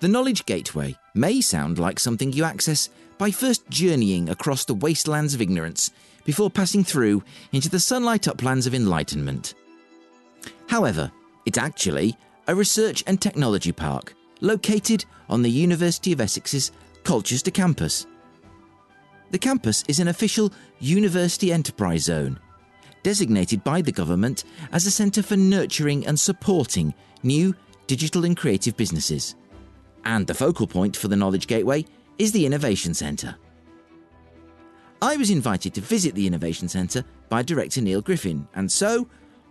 [0.00, 5.34] The Knowledge Gateway may sound like something you access by first journeying across the wastelands
[5.34, 5.90] of ignorance
[6.24, 9.54] before passing through into the sunlight uplands of enlightenment.
[10.68, 11.10] However,
[11.46, 12.16] it's actually
[12.46, 16.72] a research and technology park located on the University of Essex's
[17.02, 18.06] Colchester campus.
[19.30, 22.38] The campus is an official University Enterprise Zone,
[23.06, 24.42] designated by the government
[24.72, 26.92] as a centre for nurturing and supporting
[27.22, 27.54] new
[27.86, 29.36] digital and creative businesses
[30.04, 31.84] and the focal point for the Knowledge Gateway
[32.18, 33.36] is the Innovation Centre.
[35.00, 39.06] I was invited to visit the Innovation Centre by director Neil Griffin, and so,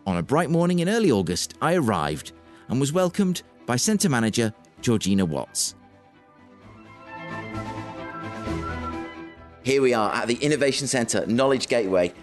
[0.05, 2.33] on a bright morning in early August, I arrived
[2.67, 5.75] and was welcomed by Centre Manager Georgina Watts.
[9.63, 12.13] Here we are at the Innovation Centre Knowledge Gateway,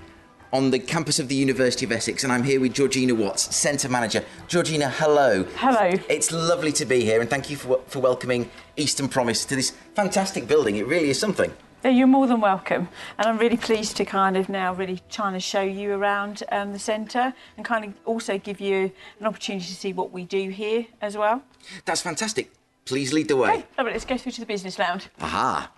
[0.53, 3.89] on the campus of the University of Essex, and I'm here with Georgina Watts, Centre
[3.89, 4.23] Manager.
[4.49, 5.45] Georgina, hello.
[5.57, 5.99] Hello.
[6.11, 9.71] It's lovely to be here, and thank you for, for welcoming Eastern Promise to this
[9.95, 10.77] fantastic building.
[10.77, 11.53] It really is something.
[11.85, 15.41] You're more than welcome, and I'm really pleased to kind of now really trying to
[15.41, 19.75] show you around um, the centre and kind of also give you an opportunity to
[19.75, 21.43] see what we do here as well.
[21.85, 22.53] That's fantastic.
[22.85, 23.51] Please lead the way.
[23.51, 25.09] Okay, oh, let's go through to the business lounge.
[25.21, 25.73] Aha.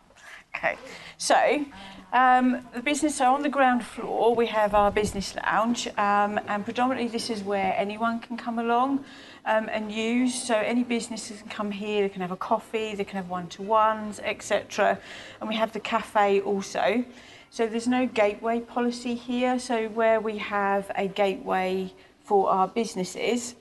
[0.56, 0.77] Okay,
[1.16, 1.64] so
[2.14, 6.64] um, the business, so on the ground floor, we have our business lounge, um, and
[6.64, 9.04] predominantly this is where anyone can come along
[9.44, 10.40] um, and use.
[10.40, 14.20] So any businesses can come here, they can have a coffee, they can have one-to-ones,
[14.22, 14.96] etc.
[15.40, 17.04] And we have the cafe also.
[17.50, 19.58] So there's no gateway policy here.
[19.58, 21.92] So where we have a gateway
[22.22, 23.56] for our businesses,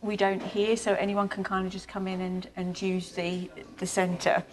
[0.00, 0.76] we don't here.
[0.76, 4.44] So anyone can kind of just come in and, and use the, the centre.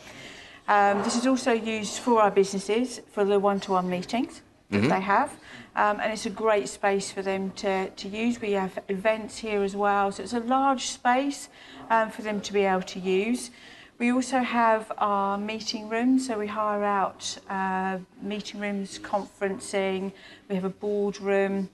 [0.72, 4.88] Um, this is also used for our businesses for the one-to-one meetings that mm-hmm.
[4.88, 5.32] they have.
[5.76, 8.40] Um, and it's a great space for them to, to use.
[8.40, 11.50] We have events here as well, so it's a large space
[11.90, 13.52] um, for them to be able to use.
[14.00, 20.14] We also have our meeting rooms, so we hire out uh, meeting rooms, conferencing,
[20.48, 21.70] we have a boardroom.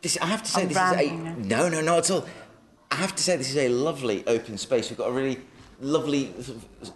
[0.00, 1.46] This, I have to say, I'm this is a.
[1.46, 2.26] No, no, not at all.
[2.90, 4.88] I have to say, this is a lovely open space.
[4.88, 5.38] We've got a really
[5.80, 6.32] lovely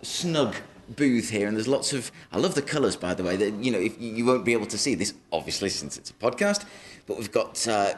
[0.02, 0.54] snug
[0.96, 3.70] booth here and there's lots of i love the colors by the way that you
[3.70, 6.66] know if you won't be able to see this obviously since it's a podcast
[7.06, 7.94] but we've got uh,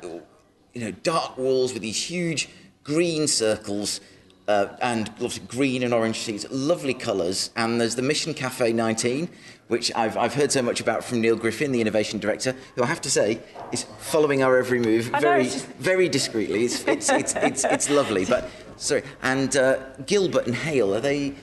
[0.72, 2.48] you know dark walls with these huge
[2.84, 4.00] green circles
[4.48, 7.50] uh, and lots of green and orange seats, lovely colours.
[7.56, 9.28] And there's the Mission Cafe 19,
[9.68, 12.86] which I've, I've heard so much about from Neil Griffin, the innovation director, who I
[12.86, 13.40] have to say
[13.72, 15.66] is following our every move very, just...
[15.78, 16.64] very discreetly.
[16.64, 18.24] It's, it's, it's, it's, it's lovely.
[18.24, 21.34] But Sorry, and uh, Gilbert and Hale, are they?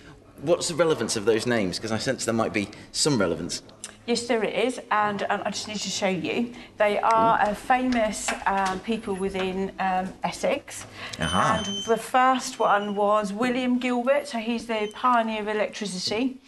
[0.41, 1.77] What's the relevance of those names?
[1.77, 3.63] Because I sense there might be some relevance.
[4.05, 6.53] Yes, there is, and um, I just need to show you.
[6.77, 10.85] They are uh, famous um, people within um, Essex.
[11.19, 11.63] Uh-huh.
[11.65, 16.41] And the first one was William Gilbert, so he's the pioneer of electricity.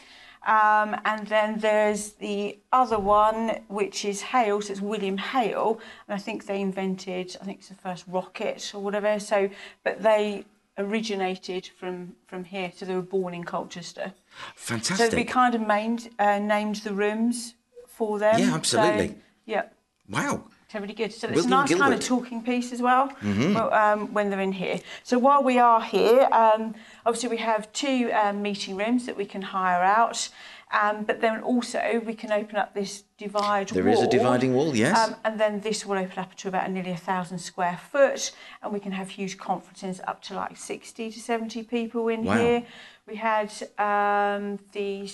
[0.45, 6.15] Um, and then there's the other one, which is Hale, so it's William Hale, and
[6.15, 9.17] I think they invented, I think it's the first rocket or whatever.
[9.19, 9.49] So,
[9.83, 10.45] but they
[10.77, 12.71] originated from from here.
[12.75, 14.13] So they were born in Colchester.
[14.55, 15.11] Fantastic.
[15.11, 17.55] So we kind of named uh, named the rooms
[17.87, 18.39] for them.
[18.39, 19.07] Yeah, absolutely.
[19.09, 19.15] So,
[19.45, 19.63] yeah.
[20.09, 20.43] Wow.
[20.67, 21.13] So really good.
[21.13, 21.83] So it's a nice Gilbert.
[21.83, 23.55] kind of talking piece as well mm-hmm.
[23.55, 24.79] um, when they're in here.
[25.03, 26.75] So while we are here, um,
[27.05, 30.29] obviously we have two um, meeting rooms that we can hire out.
[30.75, 33.93] Um, but then also we can open up this divide there wall.
[33.93, 34.97] There is a dividing wall, yes.
[34.97, 38.31] Um, and then this will open up to about nearly a thousand square foot,
[38.61, 42.37] and we can have huge conferences up to like 60 to 70 people in wow.
[42.37, 42.63] here.
[43.07, 45.09] We had um, the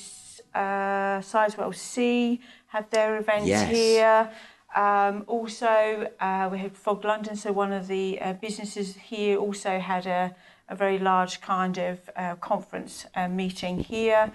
[0.56, 3.70] uh, Sizewell C had their event yes.
[3.70, 4.32] here.
[4.76, 9.80] Um, also, uh, we had Fog London, so one of the uh, businesses here also
[9.80, 10.34] had a,
[10.70, 14.32] a very large kind of uh, conference uh, meeting here.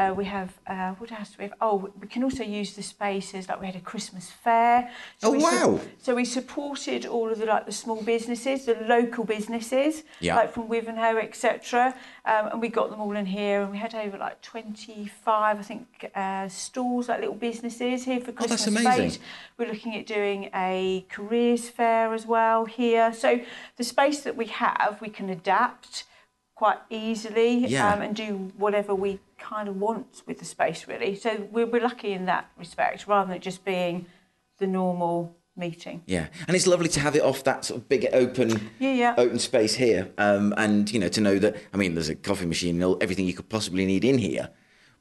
[0.00, 1.52] Uh, we have uh, what else do we have?
[1.60, 4.90] Oh, we can also use the spaces like we had a Christmas fair.
[5.18, 5.78] So oh wow!
[5.78, 10.36] Su- so we supported all of the like the small businesses, the local businesses, yeah.
[10.36, 11.94] like from Wivenhoe, etc.
[12.24, 15.58] Um, and we got them all in here, and we had over like twenty five,
[15.58, 18.66] I think, uh, stalls like little businesses here for Christmas.
[18.66, 19.10] Oh, that's amazing!
[19.10, 19.20] Fete.
[19.58, 23.12] We're looking at doing a careers fair as well here.
[23.12, 23.40] So
[23.76, 26.04] the space that we have, we can adapt
[26.60, 27.90] quite easily yeah.
[27.90, 31.16] um, and do whatever we kind of want with the space, really.
[31.16, 34.04] So we're, we're lucky in that respect, rather than it just being
[34.58, 36.02] the normal meeting.
[36.04, 39.14] Yeah, and it's lovely to have it off that sort of big open, yeah, yeah.
[39.16, 42.44] open space here, um, and you know to know that I mean there's a coffee
[42.44, 44.50] machine and everything you could possibly need in here,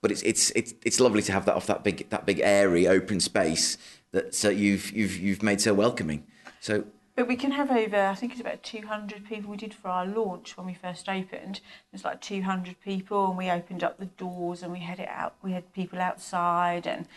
[0.02, 2.88] but it's it's it's it's lovely to have that off that big that big airy
[2.88, 3.78] open space
[4.14, 6.26] that so you've you've you've made so welcoming.
[6.62, 6.86] So
[7.20, 10.06] But we can have over, I think it's about 200 people we did for our
[10.06, 11.60] launch when we first opened.
[11.92, 15.36] There's like 200 people and we opened up the doors and we had it out,
[15.42, 17.08] we had people outside and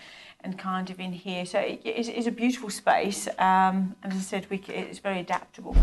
[0.40, 1.46] and kind of in here.
[1.46, 3.28] So it is it's a beautiful space.
[3.38, 5.76] Um, and as I said, we, it's very adaptable.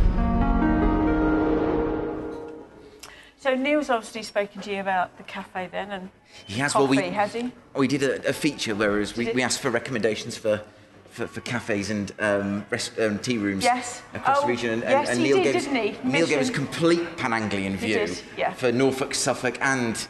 [3.37, 6.09] So Neil's obviously spoken to you about the cafe then and
[6.45, 7.53] he has coffee, well we has he?
[7.73, 9.33] we did a, a feature whereas we, it?
[9.33, 10.61] we asked for recommendations for.
[11.11, 14.03] For, for cafes and um, rest, um, tea rooms Yes.
[14.13, 16.09] across Oh, the region, and, yes, and Neil did, gave us, didn't he?
[16.09, 18.53] Neil gave us complete Pan-Anglian view did, yeah.
[18.53, 20.07] for Norfolk, Suffolk, and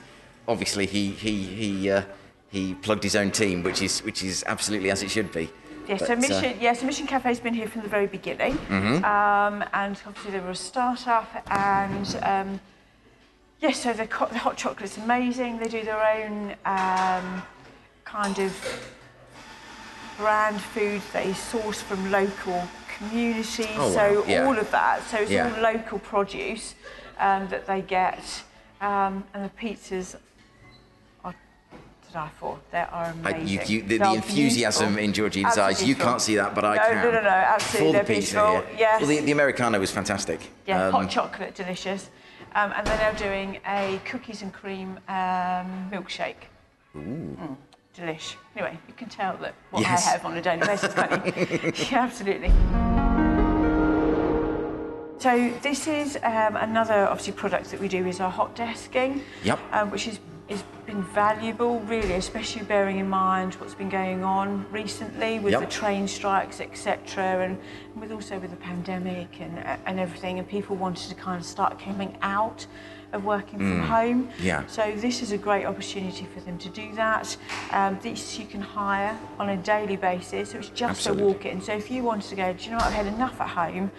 [0.48, 2.04] obviously he he he uh,
[2.51, 5.50] he plugged his own team, which is which is absolutely as it should be.
[5.88, 9.63] Yeah, so uh, Mission, yes, so Mission Cafe's been here from the very beginning, um,
[9.74, 12.60] and obviously they were a start-up, and um,
[13.62, 15.57] yes, so the, the hot chocolate's amazing.
[15.60, 17.42] They do their own um,
[18.06, 18.54] kind of
[20.19, 21.01] brand food.
[21.13, 22.60] They sourced from local
[22.98, 24.45] communities, Oh, so wow, yeah.
[24.45, 24.95] all of that.
[25.10, 25.45] So it's Yeah.
[25.56, 26.75] all local produce
[27.19, 28.21] um, that they get,
[28.81, 30.16] um, and the pizzas
[31.24, 31.33] are
[32.07, 32.60] to die for.
[32.71, 33.48] They are amazing.
[33.48, 35.04] you, you, the, the enthusiasm beautiful.
[35.06, 36.95] in Georgina's eyes, you can't see that, but I No, can.
[37.06, 38.80] no, no, no, absolutely, For the pizza beautiful, here.
[38.80, 39.01] yes.
[39.01, 40.39] Well, the, the Americano was fantastic.
[40.68, 42.10] Yeah, Um, hot chocolate, delicious.
[42.56, 46.42] Um, and they're now doing a cookies and cream um, milkshake.
[46.95, 47.56] Mm,
[48.00, 48.36] delish.
[48.56, 50.07] Anyway, you can tell that what Yes.
[50.07, 51.72] I have on a daily basis, can't you?
[51.92, 52.51] yeah, absolutely.
[55.19, 59.60] So this is um, another obviously product that we do is our hot desking, Yep.
[59.74, 60.19] um, which is
[60.50, 65.62] has been valuable really, especially bearing in mind what's been going on recently with Yep.
[65.62, 67.60] the train strikes, etc., and
[67.95, 71.78] with also with the pandemic and and everything, and people wanted to kind of start
[71.80, 72.66] coming out
[73.13, 74.27] of working from home.
[74.27, 74.31] Mm.
[74.39, 74.67] Yeah.
[74.67, 77.35] So this is a great opportunity for them to do that.
[77.71, 81.23] Um, this you can hire on a daily basis, so it's just Absolutely.
[81.23, 81.61] a walk-in.
[81.61, 83.91] So if you wanted to go, do you know what, I've had enough at home.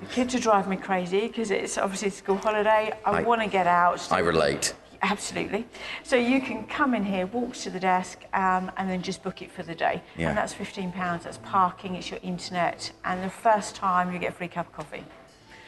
[0.00, 2.92] The kids are driving me crazy because it's obviously school holiday.
[3.04, 4.06] I, I- want to get out.
[4.12, 4.74] I relate.
[5.02, 5.66] Absolutely.
[6.02, 9.42] So you can come in here, walk to the desk, um, and then just book
[9.42, 10.02] it for the day.
[10.16, 10.30] Yeah.
[10.30, 11.24] And that's fifteen pounds.
[11.24, 11.94] That's parking.
[11.94, 15.04] It's your internet, and the first time you get a free cup of coffee.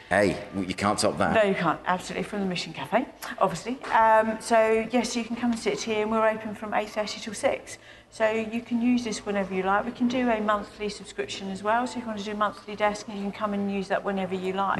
[0.09, 1.33] Hey, you can't top that.
[1.33, 1.79] No, you can't.
[1.85, 3.05] Absolutely from the Mission Cafe,
[3.39, 3.77] obviously.
[3.91, 7.19] Um, so yes, you can come and sit here, and we're open from eight thirty
[7.19, 7.77] till six.
[8.09, 9.85] So you can use this whenever you like.
[9.85, 11.85] We can do a monthly subscription as well.
[11.85, 14.03] So if you want to do a monthly desk, you can come and use that
[14.03, 14.79] whenever you like.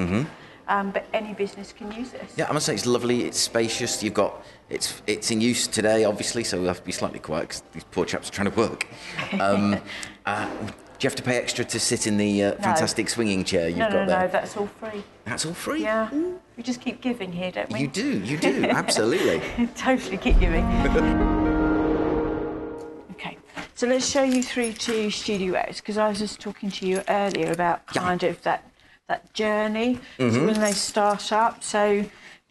[0.69, 2.33] Um, but any business can use this.
[2.35, 3.23] Yeah, I must say it's lovely.
[3.23, 4.01] It's spacious.
[4.03, 7.49] You've got it's it's in use today, obviously, so we'll have to be slightly quiet
[7.49, 8.87] because these poor chaps are trying to work.
[9.41, 9.77] Um,
[10.25, 10.49] uh,
[10.99, 13.77] do you have to pay extra to sit in the uh, fantastic swinging chair you've
[13.77, 14.19] No, got no, there?
[14.21, 15.03] no, that's all free.
[15.25, 15.83] That's all free.
[15.83, 16.09] Yeah.
[16.55, 17.81] We just keep giving here, don't we?
[17.81, 19.41] You do, you do, absolutely.
[19.75, 20.65] totally keep giving.
[23.11, 23.37] okay,
[23.75, 27.03] so let's show you through to Studio X because I was just talking to you
[27.07, 28.01] earlier about Yeah.
[28.01, 28.63] kind of that
[29.07, 31.63] that journey so when they start up.
[31.63, 32.03] So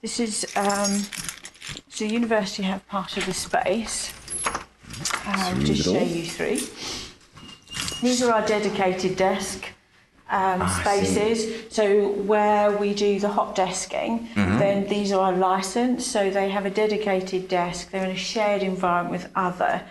[0.03, 1.01] this is um,
[1.89, 4.13] so the university have part of the space.
[5.27, 6.59] Um, Through just show you through.
[8.03, 9.65] These are our dedicated desk
[10.29, 11.73] um, Ah, spaces.
[11.75, 14.59] So where we do the hot desking, Mm-hmm.
[14.59, 16.11] then these are licensed.
[16.11, 17.91] So they have a dedicated desk.
[17.91, 19.83] They're in a shared environment with other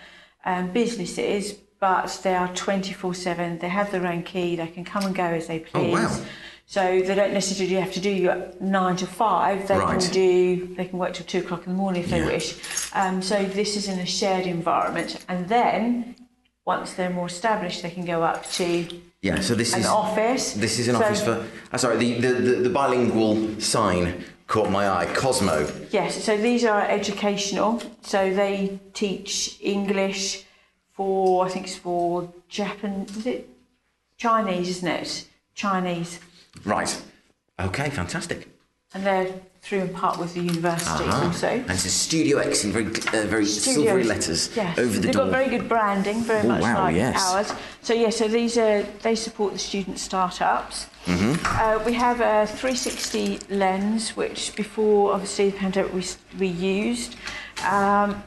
[0.45, 3.59] um, businesses, but they are 24/7.
[3.59, 4.55] They have their own key.
[4.55, 5.93] They can come and go as they Oh, please.
[5.93, 6.25] wow.
[6.67, 9.67] So they don't necessarily have to do your nine to five.
[9.67, 9.99] They Right.
[10.01, 10.75] can do.
[10.75, 12.55] They can work till two o'clock in the morning if they wish.
[12.93, 16.15] Um, so this is in a shared environment, and then
[16.65, 18.87] once they're more established, they can go up to
[19.21, 20.53] Yeah, so this an is office.
[20.53, 21.45] this is an So- office for.
[21.71, 25.05] Uh, sorry, the, the, the, the bilingual sign caught my eye.
[25.15, 25.67] Cosmo.
[25.91, 27.81] Yes, so these are educational.
[28.01, 30.43] So they teach English
[30.93, 33.49] for, I think it's for Japan, is it
[34.17, 35.27] Chinese, isn't it?
[35.53, 36.19] Chinese.
[36.63, 37.01] Right.
[37.59, 38.47] Okay, fantastic.
[38.93, 39.33] And they're
[39.65, 41.47] through and part with the university Ah, also.
[41.47, 43.63] And it's a Studio X in very uh, very Studios.
[43.85, 44.77] silvery letters yes.
[44.77, 45.23] over the They've door.
[45.25, 47.15] got very good branding, very Oh, much wow, like yes.
[47.19, 47.51] ours.
[47.81, 50.85] So yeah, so these are they support the student startups.
[51.07, 51.33] Mm-hmm.
[51.45, 56.03] Uh, we have a 360 lens, which before obviously the pandemic we
[56.37, 57.15] we used.
[57.63, 58.23] Um,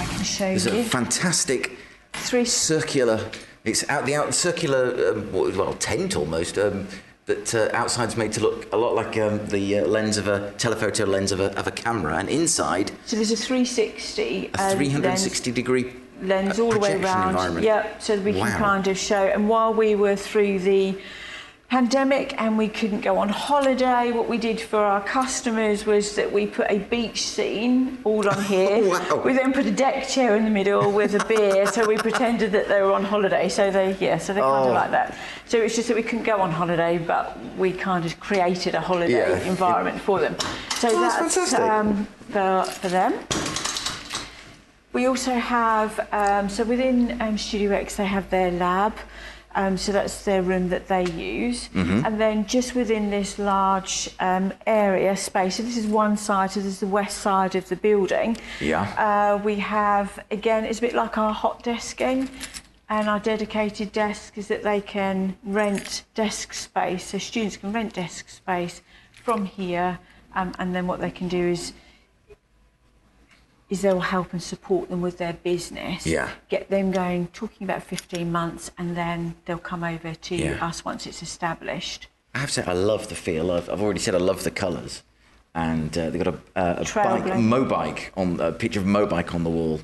[0.00, 0.80] I can show There's you.
[0.80, 1.78] a fantastic
[2.12, 3.30] Three circular.
[3.64, 6.58] It's out the out circular um, well tent almost.
[6.58, 6.88] Um,
[7.26, 10.52] that uh, outside's made to look a lot like um, the uh, lens of a
[10.52, 14.70] telephoto lens of a, of a camera, and inside So there's a 360 a uh,
[14.74, 15.92] 360 degree
[16.22, 17.62] lens, lens uh, all the way around.
[17.62, 19.24] Yep, so that we can kind of show.
[19.26, 20.96] And while we were through the
[21.68, 26.32] pandemic and we couldn't go on holiday, what we did for our customers was that
[26.32, 28.88] we put a beach scene all on here.
[28.88, 29.22] Wow.
[29.24, 32.52] We then put a deck chair in the middle with a beer, so we pretended
[32.52, 33.48] that they were on holiday.
[33.48, 34.68] So they, yeah, so they kind Oh.
[34.68, 35.16] of like that.
[35.46, 38.80] So it's just that we couldn't go on holiday, but we kind of created a
[38.80, 39.38] holiday Yeah.
[39.48, 40.36] environment for them.
[40.76, 43.14] So Oh, that's that's um, for, for them.
[44.92, 48.94] We also have, um, so within um, Studio X, they have their lab.
[49.56, 51.70] Um, so that's their room that they use.
[51.70, 52.04] Mm-hmm.
[52.04, 56.60] And then just within this large um, area space, so this is one side, so
[56.60, 58.36] this is the west side of the building.
[58.60, 58.82] Yeah.
[58.98, 62.28] Uh, we have, again, it's a bit like our hot desking.
[62.88, 67.04] And our dedicated desk is that they can rent desk space.
[67.06, 69.98] So students can rent desk space from here.
[70.34, 71.72] Um, and then what they can do is
[73.68, 76.06] is they'll help and support them with their business.
[76.06, 76.30] Yeah.
[76.48, 80.64] Get them going, talking about 15 months, and then they'll come over to Yeah.
[80.64, 82.08] us once it's established.
[82.34, 83.50] I have to say, I love the feel.
[83.50, 85.02] I've, I've already said I love the colours.
[85.54, 89.34] And uh, they've got a, uh, a bike, Mobike, on a picture of a Mobike
[89.34, 89.80] on the wall,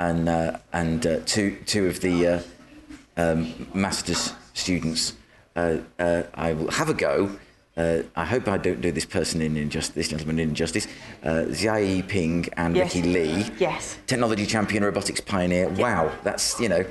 [0.00, 2.42] and uh, and uh, two two of the uh,
[3.16, 5.12] um, masters students.
[5.54, 7.30] Uh, uh, I will have a go.
[7.76, 10.86] Uh, I hope I don't do this person in injustice, this gentleman in injustice.
[11.24, 12.94] Uh, Xiayi Ping and Yes.
[12.94, 13.46] Ricky Lee.
[13.58, 13.98] Yes.
[14.06, 15.68] Technology champion, robotics pioneer.
[15.70, 16.84] Wow, that's you know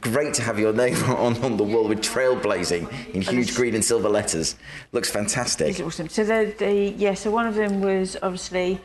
[0.00, 3.82] great to have your name on, on the wall with trailblazing in huge green and
[3.84, 4.56] silver letters.
[4.92, 5.68] Looks fantastic.
[5.70, 6.08] It's awesome.
[6.10, 8.78] So the, the yeah, so one of them was obviously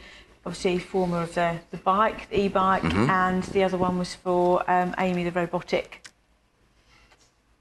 [0.45, 3.09] obviously former of the, the bike, the e-bike, Mm-hmm.
[3.09, 6.07] and the other one was for um, Amy the robotic.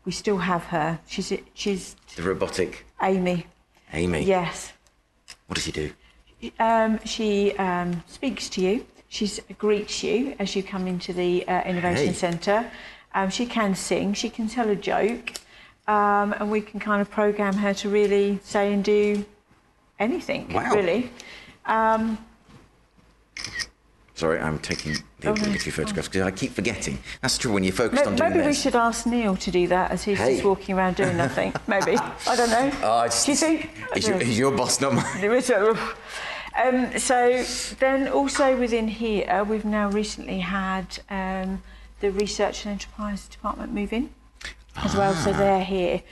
[0.05, 1.01] We still have her.
[1.09, 3.47] She's she's The robotic Amy.
[3.95, 4.25] Amy.
[4.25, 4.73] Yes.
[5.47, 5.91] What does she do?
[6.59, 8.87] Um, she um, speaks to you.
[9.09, 12.13] She greets you as you come into the uh, Innovation Hey.
[12.13, 12.71] Centre.
[13.15, 14.13] Um, she can sing.
[14.13, 15.33] She can tell a joke,
[15.87, 19.25] um, and we can kind of program her to really say and do
[20.01, 20.53] anything.
[20.53, 20.75] Wow.
[20.75, 21.11] Really.
[24.15, 26.99] Sorry, I'm taking the Oh, obligatory photographs because I keep forgetting.
[27.21, 29.91] That's true when you're focused on doing maybe we should ask Neil to do that
[29.91, 30.35] as he's Hey.
[30.35, 31.53] just walking around doing nothing.
[31.67, 31.97] maybe.
[32.29, 32.67] I don't know.
[33.05, 33.71] It's- do you think?
[33.93, 34.25] I He's don't your, know.
[34.27, 35.25] he's your boss, not mine.
[35.25, 37.43] Is Um, so
[37.81, 41.63] then also within here, we've now recently had um,
[41.99, 44.11] the Research and Enterprise Department move in
[44.77, 45.15] as well.
[45.15, 46.03] So they're here.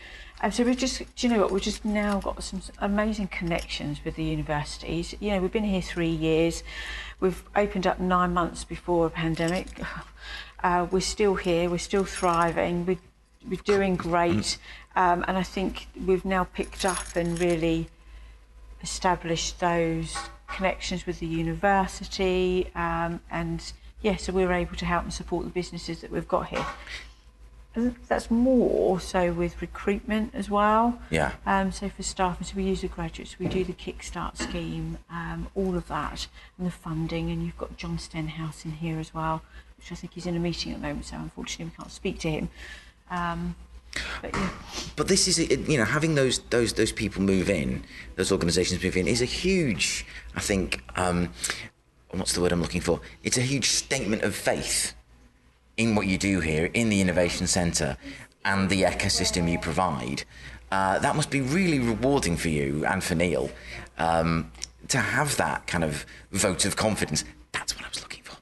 [0.51, 4.17] So we've just, do you know what, we've just now got some amazing connections with
[4.17, 5.15] the universities.
[5.21, 6.65] You know, we've been here three years.
[7.21, 9.69] We've opened up nine months before a pandemic.
[10.65, 11.69] Uh, we're still here.
[11.69, 12.87] We're still thriving.
[12.87, 13.01] We're,
[13.51, 14.59] we're doing great.
[14.95, 17.89] Um, and I think we've now picked up and really
[18.81, 23.73] established those connections with the university um, and
[24.03, 26.67] yeah so we're able to help and support the businesses that we've got here
[28.09, 31.33] that's more so with recruitment as well Yeah.
[31.47, 34.99] um, so for staff and so we use the graduates we do the kickstart scheme
[35.11, 36.27] um, all of that
[36.59, 39.43] and the funding and you've got John Stenhouse in here as well
[39.79, 42.19] which I think he's in a meeting at the moment so unfortunately we can't speak
[42.21, 42.49] to him
[43.11, 43.55] um,
[44.21, 44.51] but yeah
[44.97, 47.83] But this is, you know, having those those those people move in,
[48.17, 51.29] those organisations move in, is a huge, I think, um,
[52.11, 53.01] what's the word I'm looking for?
[53.23, 54.95] It's a huge statement of faith
[55.77, 57.97] in what you do here, in the innovation centre,
[58.45, 60.25] and the ecosystem you provide.
[60.71, 63.51] Uh, that must be really rewarding for you and for Neil
[63.99, 64.51] um,
[64.89, 67.25] to have that kind of vote of confidence.
[67.53, 68.37] That's what I was looking for.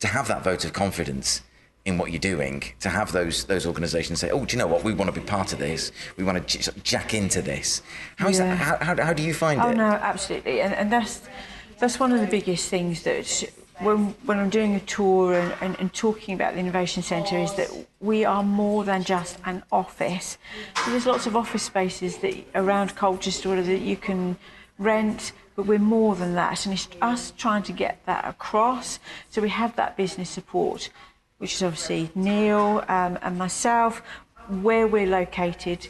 [0.00, 1.42] To have that vote of confidence
[1.84, 4.84] in what you're doing, to have those those organisations say, "Oh, do you know what?
[4.84, 5.90] We want to be part of this.
[6.16, 7.82] We want to j- jack into this."
[8.16, 8.54] How is Yeah.
[8.54, 8.56] that?
[8.56, 9.76] How, how, how do you find Oh it?
[9.76, 11.22] no, absolutely, and, and that's
[11.80, 13.26] that's one of the biggest things that
[13.82, 17.54] when when I'm doing a tour and, and, and talking about the innovation centre is
[17.54, 17.68] that
[18.00, 20.38] we are more than just an office.
[20.84, 24.36] So there's lots of office spaces that around Colchester that you can
[24.78, 28.98] rent, but we're more than that, and it's us trying to get that across.
[29.30, 30.88] So we have that business support,
[31.38, 34.02] which is obviously Neil um, and myself,
[34.48, 35.88] where we're located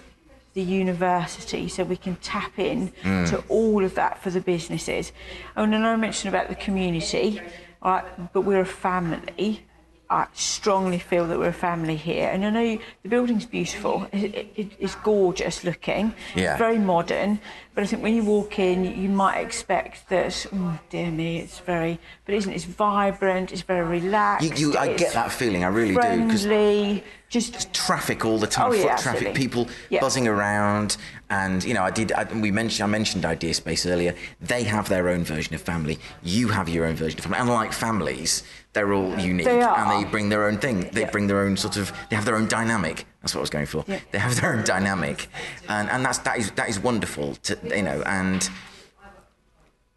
[0.54, 5.12] the university so we can tap in to all of that for the businesses.
[5.56, 7.40] And then I mentioned about the community,
[7.82, 9.66] but we're a family.
[10.12, 12.28] I strongly feel that we're a family here.
[12.28, 16.56] And I know you, the building's beautiful, it, it, it- it's gorgeous looking, Yeah.
[16.58, 17.40] very modern.
[17.74, 21.58] But I think when you walk in, you might expect that, oh, dear me, it's
[21.60, 24.46] very, but it isn't, it's vibrant, it's very relaxed.
[24.58, 25.64] You, you, I get that feeling.
[25.64, 26.00] I really do.
[26.00, 29.40] friendly, just traffic all the time, Oh, foot yeah, traffic, absolutely.
[29.40, 29.68] people
[30.02, 30.98] buzzing around,
[31.30, 32.12] and you know, I did.
[32.12, 34.14] I, we mentioned, I mentioned Idea Space earlier.
[34.42, 35.98] They have their own version of family.
[36.22, 37.38] You have your own version of family.
[37.40, 38.42] And like families,
[38.72, 40.88] they're all unique, They and they bring their own thing.
[40.92, 41.10] They Yeah.
[41.10, 41.92] bring their own sort of.
[42.08, 43.04] They have their own dynamic.
[43.20, 43.84] That's what I was going for.
[43.86, 44.00] Yeah.
[44.12, 45.28] They have their own dynamic,
[45.68, 48.48] and and that's that is that is wonderful to you know and.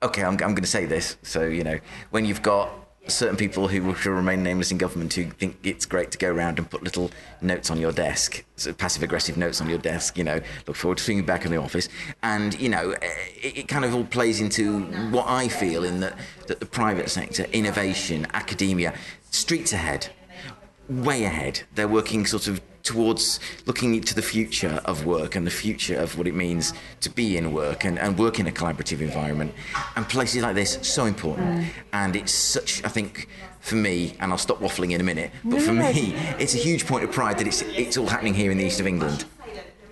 [0.04, 1.18] Okay, I'm, I'm going to say this.
[1.24, 1.80] So, you know,
[2.12, 2.70] when you've got
[3.08, 6.58] certain people who will remain nameless in government who think it's great to go around
[6.58, 10.24] and put little notes on your desk, so passive aggressive notes on your desk, you
[10.24, 11.88] know, look forward to seeing you back in the office.
[12.24, 13.10] And, you know, eh,
[13.42, 14.82] it, it kind of all plays into
[15.12, 18.94] what I feel in that, that the private sector, innovation, academia,
[19.32, 20.10] streets ahead,
[20.90, 21.62] way ahead.
[21.76, 26.18] They're working sort of towards looking to the future of work and the future of
[26.18, 29.54] what it means to be in work and, and work in a collaborative environment.
[29.98, 31.68] And places like this, so important.
[31.92, 33.28] And it's such, I think,
[33.60, 36.86] for me, and I'll stop waffling in a minute, but for me, it's a huge
[36.86, 39.26] point of pride that it's, it's all happening here in the east of England.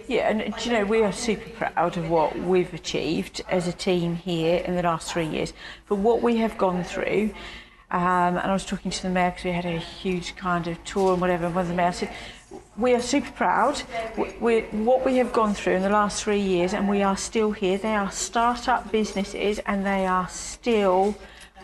[0.08, 3.74] Yeah, and do you know, we are super proud of what we've achieved as a
[3.74, 5.54] team here in the last three years.
[5.86, 7.34] For what we have gone through,
[7.90, 10.84] um, and I was talking to the mayor because we had a huge kind of
[10.84, 12.14] tour and whatever, and one of the mayors said,
[12.78, 13.82] we are super proud.
[14.18, 17.18] We, we, what we have gone through in the last three years, and we are
[17.18, 17.78] still here.
[17.78, 21.16] They are start-up businesses, and they are still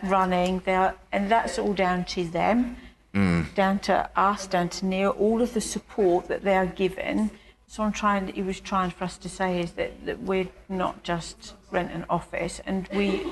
[0.02, 0.62] running.
[0.64, 2.76] They are, and that's all down to them,
[3.14, 3.54] mm.
[3.54, 5.10] down to us, down to Neil.
[5.10, 7.30] All of the support that they are given.
[7.66, 8.28] So I'm trying.
[8.28, 12.04] He was trying for us to say is that, that we're not just rent an
[12.08, 13.26] office, and we.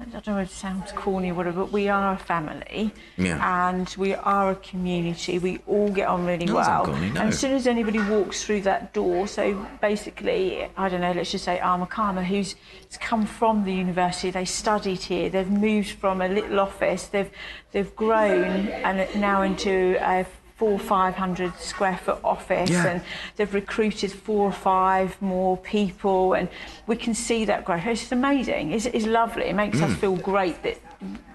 [0.00, 3.68] I don't know if it sounds corny or whatever, but we are a family Yeah.
[3.68, 5.38] and we are a community.
[5.38, 6.84] We all get on really No, well.
[6.86, 7.20] corny, no.
[7.20, 11.30] And as soon as anybody walks through that door, so basically, I don't know, let's
[11.30, 12.56] just say Armour Karma, who's
[13.00, 17.30] come from the university, they studied here, they've moved from a little office, they've
[17.72, 20.26] they've grown and now into a
[20.62, 22.86] four five hundred square foot office Yeah.
[22.86, 23.02] and
[23.34, 26.48] they've recruited four or five more people and
[26.86, 27.84] we can see that growth.
[27.84, 28.70] It's just amazing.
[28.70, 29.46] It's, it's lovely.
[29.46, 29.86] It makes Mm.
[29.90, 30.78] us feel great that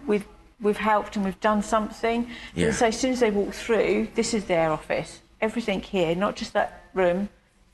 [0.09, 0.25] we've
[0.61, 2.19] we've helped and we've done something.
[2.55, 2.67] Yeah.
[2.67, 5.19] And so as soon as they walk through, this is their office.
[5.41, 7.27] Everything here, not just that room,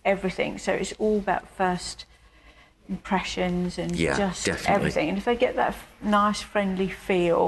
[0.03, 0.57] everything.
[0.57, 2.05] So it's all about first
[2.89, 4.75] impressions and Yeah, just definitely.
[4.75, 5.09] everything.
[5.09, 7.43] And if they get that nice, friendly feel,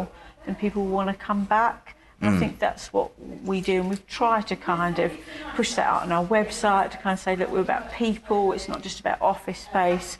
[0.46, 1.85] then people want to come back.
[2.22, 2.36] And Mm.
[2.36, 3.12] I think that's what
[3.44, 5.12] we do, and we've tried to kind of
[5.56, 8.54] push that out on our website to kind of say, look, we're about people.
[8.54, 10.18] It's not just about office space.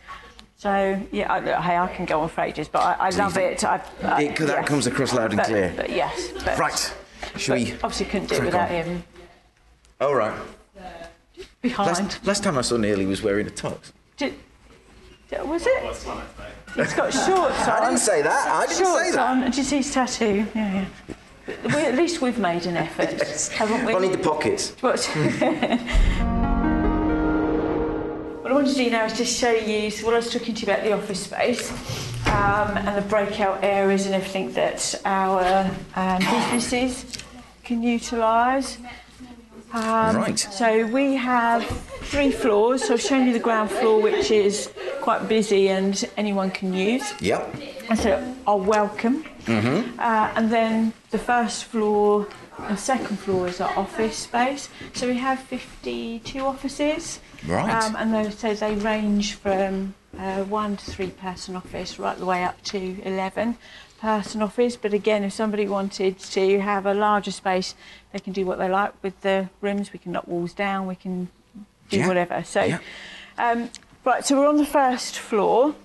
[0.58, 3.38] So yeah, I, look, hey, I can go on for ages, but I, I love
[3.38, 3.64] it.
[3.64, 5.74] I, I, It- that comes across loud and but, clear.
[5.76, 6.94] But yes, but, Right,
[7.38, 7.74] should but we?
[7.76, 8.76] obviously couldn't do it without on?
[8.76, 9.04] him
[10.02, 10.34] Oh, right.
[11.62, 11.88] behind.
[11.88, 13.92] Last, last time I saw Neil, he was wearing a tux.
[14.18, 14.34] Did,
[15.30, 15.84] did- was it?
[16.76, 17.70] He's got shorts on.
[17.82, 18.48] I didn't say that.
[18.48, 19.20] I didn't shorts say that.
[19.30, 19.42] on.
[19.42, 20.46] Did you see his tattoo?
[20.54, 20.74] Yeah,
[21.08, 21.16] yeah.
[21.48, 23.22] We, at least we've made an effort,
[23.58, 23.94] haven't we?
[23.94, 24.72] I need the pockets.
[24.82, 25.04] What?
[28.42, 30.56] what I want to do now is just show you so what I was talking
[30.56, 31.72] to you about the office space
[32.28, 37.06] um, and the breakout areas and everything that our um, businesses
[37.64, 38.80] can utilise.
[39.76, 40.40] Um, Right.
[40.40, 41.66] So we have
[42.04, 42.86] three floors.
[42.86, 47.04] So I've shown you the ground floor, which is quite busy and anyone can use.
[47.20, 47.56] Yep.
[47.90, 49.26] And so are welcome.
[49.48, 54.70] Uh, and then the first floor, and second floor is our office space.
[54.94, 57.20] So we have 52 offices.
[57.46, 57.70] Right.
[57.84, 62.26] Um, and those, so they range from uh, one to three person office right the
[62.26, 63.58] way up to 11
[64.00, 64.76] person office.
[64.76, 67.76] But again, if somebody wanted to have a larger space,
[68.12, 69.94] they can do what they like with the rooms.
[69.94, 71.30] We can knock walls down, we can
[71.90, 72.08] do Yeah.
[72.08, 72.44] whatever.
[72.44, 72.80] So, Yeah.
[73.38, 73.70] um,
[74.04, 75.76] right, so we're on the first floor.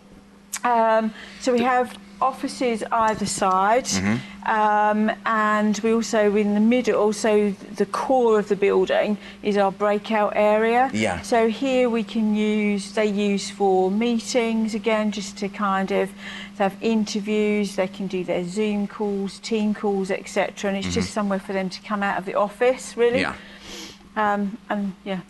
[0.64, 4.50] Um, so we have offices either side, Mm-hmm.
[4.50, 7.12] um, and we also in the middle.
[7.12, 10.90] So the core of the building is our breakout area.
[10.92, 11.20] Yeah.
[11.22, 12.92] So here we can use.
[12.92, 16.11] They use for meetings again, just to kind of
[16.59, 17.76] have interviews.
[17.76, 20.70] They can do their Zoom calls, team calls, etc.
[20.70, 23.20] And it's just somewhere for them to come out of the office, really.
[23.20, 23.35] Yeah.
[24.16, 25.20] Um, and yeah.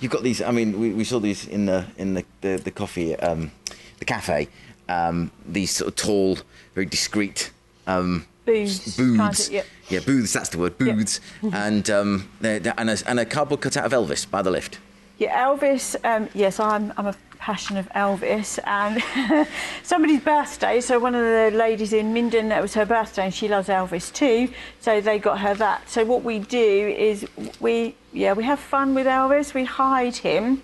[0.00, 0.40] You've got these.
[0.40, 3.50] I mean, we, we saw these in the in the the, the coffee, um,
[3.98, 4.48] the cafe.
[4.88, 6.38] Um, these sort of tall,
[6.74, 7.50] very discreet
[7.86, 9.50] um, Booths, booths.
[9.50, 9.66] yep.
[9.88, 10.32] Yeah, booths.
[10.32, 10.78] That's the word.
[10.78, 11.20] Booths.
[11.52, 14.78] and um, and a, and a cardboard cutout of Elvis by the lift.
[15.18, 15.96] Yeah, Elvis.
[16.04, 16.92] Um, yes, I'm.
[16.96, 19.46] I'm a passion of Elvis, and
[19.82, 20.80] somebody's birthday.
[20.80, 24.12] So one of the ladies in Minden, that was her birthday, and she loves Elvis
[24.12, 24.52] too.
[24.80, 25.88] So they got her that.
[25.88, 27.26] So what we do is
[27.60, 29.54] we, yeah, we have fun with Elvis.
[29.54, 30.62] We hide him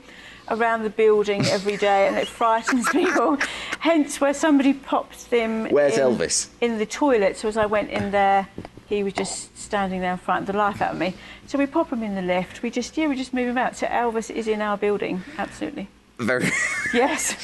[0.50, 3.38] around the building every day, and it frightens people.
[3.80, 5.66] Hence, where somebody popped them.
[5.70, 6.48] Where's in, Elvis?
[6.60, 7.36] In the toilet.
[7.36, 8.48] So as I went in there.
[8.86, 11.14] he was just standing there in front, the life out of me.
[11.46, 12.62] So we pop him in the lift.
[12.62, 13.74] We just yeah, we just move him out.
[13.76, 15.88] So Elvis is in our building, absolutely.
[16.18, 16.50] Very.
[16.92, 17.34] Yes.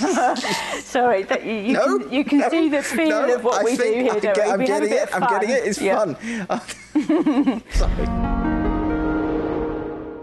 [0.84, 3.62] Sorry, that you, you No, can, you can no, see the feel no, of what
[3.62, 4.42] I we do here, get- we?
[4.42, 5.08] I'm we have a getting it.
[5.14, 5.64] I'm getting it.
[5.64, 6.04] It's Yeah.
[6.04, 7.62] fun.
[7.72, 8.57] Sorry.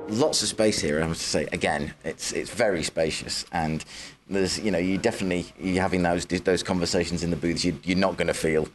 [0.08, 1.02] Lots of space here.
[1.02, 3.84] I have to say again, it's it's very spacious, and
[4.30, 7.66] there's you know you definitely you're having those those conversations in the booths.
[7.66, 8.68] You, you're not going to feel.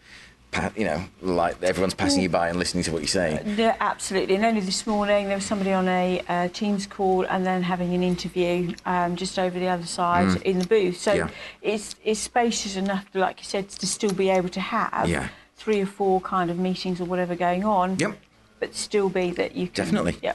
[0.77, 3.55] You know, like everyone's passing you by and listening to what you're saying.
[3.57, 4.35] Yeah, absolutely.
[4.35, 7.95] And only this morning there was somebody on a uh, Teams call and then having
[7.95, 10.97] an interview um, just over the other side in the booth.
[10.99, 11.17] So Mm.
[11.19, 11.29] Yeah.
[11.63, 15.29] it's it's spacious enough, like you said, to still be able to have Yeah.
[15.55, 17.97] three or four kind of meetings or whatever going on.
[18.01, 18.19] Yep.
[18.59, 19.85] But still be that you can.
[19.85, 20.17] Definitely.
[20.21, 20.35] Yeah.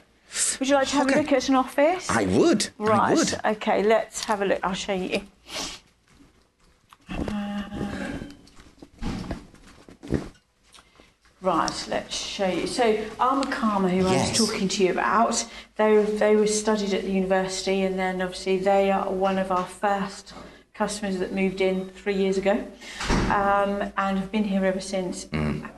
[0.59, 1.19] Would you like to have Okay.
[1.19, 2.09] a look at an office?
[2.09, 2.69] I would.
[2.77, 2.99] Right.
[2.99, 3.33] I would.
[3.57, 4.59] Okay, let's have a look.
[4.63, 5.21] I'll show you.
[7.09, 7.61] Uh,
[11.41, 12.65] Right, let's show you.
[12.65, 17.03] So, Armour Karma, who I was talking to you about, they, they were studied at
[17.03, 20.33] the university, and then obviously they are one of our first
[20.73, 22.65] customers that moved in three years ago
[23.29, 25.25] um, and have been here ever since.
[25.25, 25.69] Mm.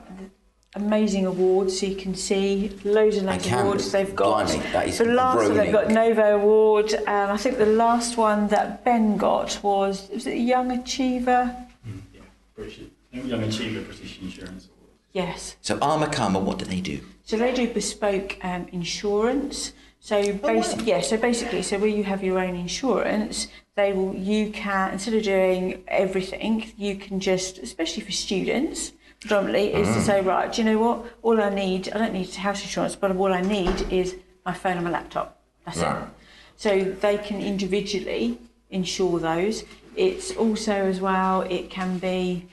[0.78, 3.62] Amazing awards, so you can see loads and loads of can.
[3.66, 4.46] awards they've got.
[4.46, 6.14] Blimey, that is the last one they've got groaning.
[6.16, 6.94] Novo Award.
[6.94, 11.54] Um, I think the last one that Ben got was was it Young Achiever?
[12.14, 12.20] Yeah,
[12.54, 12.80] British
[13.12, 14.92] Young Achiever British Insurance Award.
[15.12, 15.56] Yes.
[15.62, 17.00] So Armour Karma, what do they do?
[17.24, 19.72] So they do bespoke um, insurance.
[20.00, 21.00] So Oh, basically, yeah.
[21.00, 24.14] So basically, so where you have your own insurance, they will.
[24.14, 29.94] You can instead of doing everything, you can just, especially for students, predominantly, is Mm.
[29.94, 31.04] to say, right, do you know what?
[31.22, 34.14] All I need, I don't need house insurance, but all I need is
[34.46, 35.38] my phone and my laptop.
[35.64, 36.02] That's Right.
[36.02, 36.08] it.
[36.56, 38.38] So they can individually
[38.70, 39.64] insure those.
[39.96, 41.42] It's also as well.
[41.42, 42.46] It can be.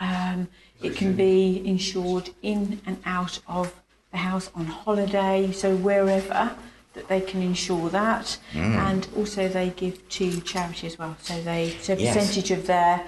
[0.00, 0.48] Um,
[0.82, 3.72] it can be insured in and out of
[4.10, 6.50] the house on holiday, so wherever
[6.94, 8.74] that they can insure that, Mm.
[8.76, 11.16] and also they give to charity as well.
[11.22, 12.14] So they so a Yes.
[12.14, 13.02] percentage of their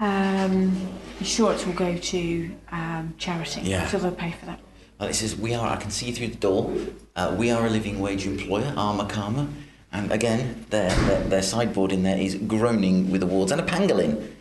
[0.00, 0.76] um,
[1.18, 3.62] insurance will go to um, charity.
[3.62, 3.86] Yeah.
[3.88, 4.60] So they'll pay for that.
[4.98, 5.68] Well, it says we are.
[5.68, 6.72] I can see through the door.
[7.14, 9.48] Uh, we are a living wage employer, Armour Karma,
[9.92, 14.32] and again, their, their their sideboard in there is groaning with awards and a pangolin.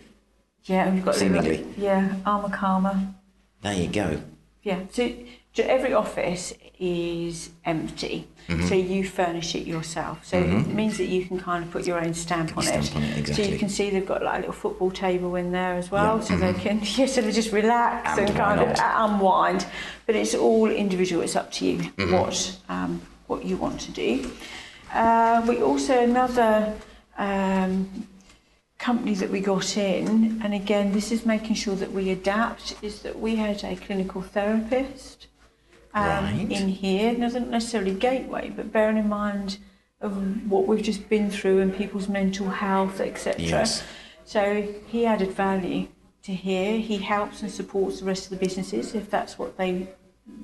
[0.64, 1.66] Yeah, and we've got Seemingly.
[1.78, 3.16] yeah, Armour Karma.
[3.62, 4.22] There you go.
[4.64, 5.12] Yeah, so
[5.64, 8.68] every office is empty, Mm-hmm.
[8.68, 10.24] so you furnish it yourself.
[10.24, 12.96] So it means that you can kind of put your own stamp on Stamp it.
[12.96, 13.44] on it, exactly.
[13.46, 16.18] So you can see they've got like a little football table in there as well,
[16.18, 19.66] Yeah, so they can yeah, so they just relax And and, kind of unwind.
[20.06, 21.24] But it's all individual.
[21.24, 22.14] It's up to you Mm-hmm.
[22.14, 24.30] what um, what you want to do.
[24.94, 26.76] Uh, we also another.
[27.18, 28.08] Um,
[28.78, 33.02] company that we got in, and again, this is making sure that we adapt, is
[33.02, 35.28] that we had a clinical therapist
[35.96, 36.52] um, Right.
[36.52, 39.58] in here, not necessarily gateway, but bearing in mind
[40.02, 43.42] of what we've just been through and people's mental health, etc.
[43.42, 43.82] Yes.
[44.26, 45.88] So he added value
[46.24, 46.78] to here.
[46.80, 49.88] He helps and supports the rest of the businesses if that's what they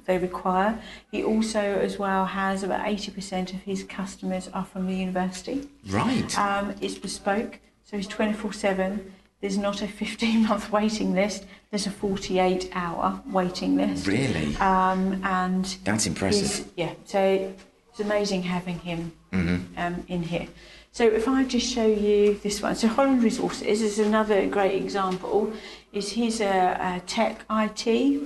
[0.05, 0.79] they require.
[1.11, 5.67] He also, as well, has about 80% of his customers are from the university.
[5.89, 6.37] Right.
[6.37, 9.11] Um, it's bespoke, so it's 24 7.
[9.41, 14.05] There's not a 15 month waiting list, there's a 48 hour waiting list.
[14.05, 14.55] really.
[14.57, 16.69] Um, and That's impressive.
[16.75, 17.53] yeah, so
[17.89, 20.47] it's amazing having him um, in here.
[20.91, 25.53] So if I just show you this one, so Holland Resources is another great example.
[25.93, 28.21] Is he's a, a tech IT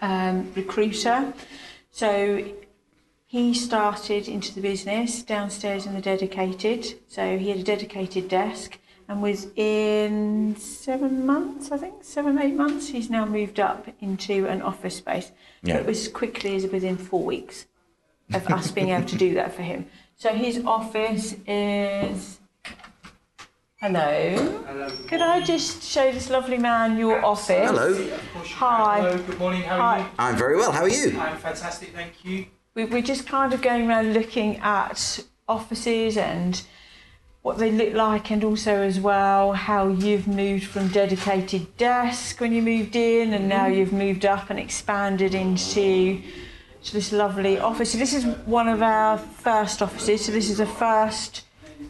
[0.00, 1.34] um, recruiter.
[1.90, 2.42] So
[3.26, 6.98] he started into the business downstairs in the dedicated.
[7.08, 12.88] So he had a dedicated desk, and within seven months, I think seven eight months,
[12.88, 15.32] he's now moved up into an office space.
[15.62, 15.76] Yeah.
[15.76, 17.66] It was as quickly as within four weeks
[18.32, 19.86] of us being able to do that for him.
[20.16, 22.40] So his office is.
[23.78, 24.62] Hello.
[24.66, 24.90] Hello.
[25.06, 27.68] Could I just show this lovely man your office?
[27.68, 27.92] Hello.
[27.92, 29.00] Of course you Hi.
[29.00, 29.62] Hello, good morning.
[29.62, 29.98] How Hi.
[29.98, 30.06] are you?
[30.18, 30.72] I'm very well.
[30.72, 31.20] How are you?
[31.20, 32.46] I'm fantastic, thank you.
[32.74, 36.62] We, we're just kind of going around looking at offices and
[37.46, 42.52] what they look like, and also as well how you've moved from dedicated desk when
[42.52, 46.20] you moved in, and now you've moved up and expanded into
[46.82, 47.92] to this lovely office.
[47.92, 50.24] So this is one of our first offices.
[50.24, 51.44] So this is a first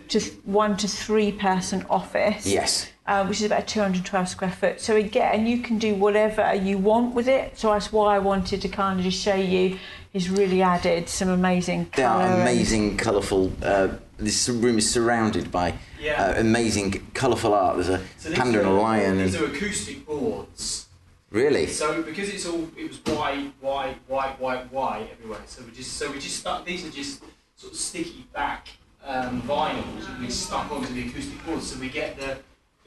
[0.08, 2.90] to one to three person office Yes.
[3.06, 4.80] uh, which is about 212 square foot.
[4.82, 7.58] So again, you can do whatever you want with it.
[7.58, 9.78] So that's why I wanted to kind of just show you.
[10.12, 12.24] He's really added some amazing colour.
[12.24, 13.52] are amazing, colourful.
[13.62, 13.88] Uh,
[14.18, 16.22] this room is surrounded by Yeah.
[16.22, 17.76] uh, amazing, colourful art.
[17.76, 19.18] There's a So panda and a lion.
[19.18, 20.86] These And, are acoustic boards.
[21.30, 21.66] Really?
[21.66, 25.40] So because it's all it was white, white, white, white, white everywhere.
[25.46, 26.64] So we just so we just stuck.
[26.64, 27.22] These are just
[27.56, 28.68] sort of sticky back
[29.04, 31.70] um, vinyls and we stuck onto the acoustic boards.
[31.72, 32.38] So we get the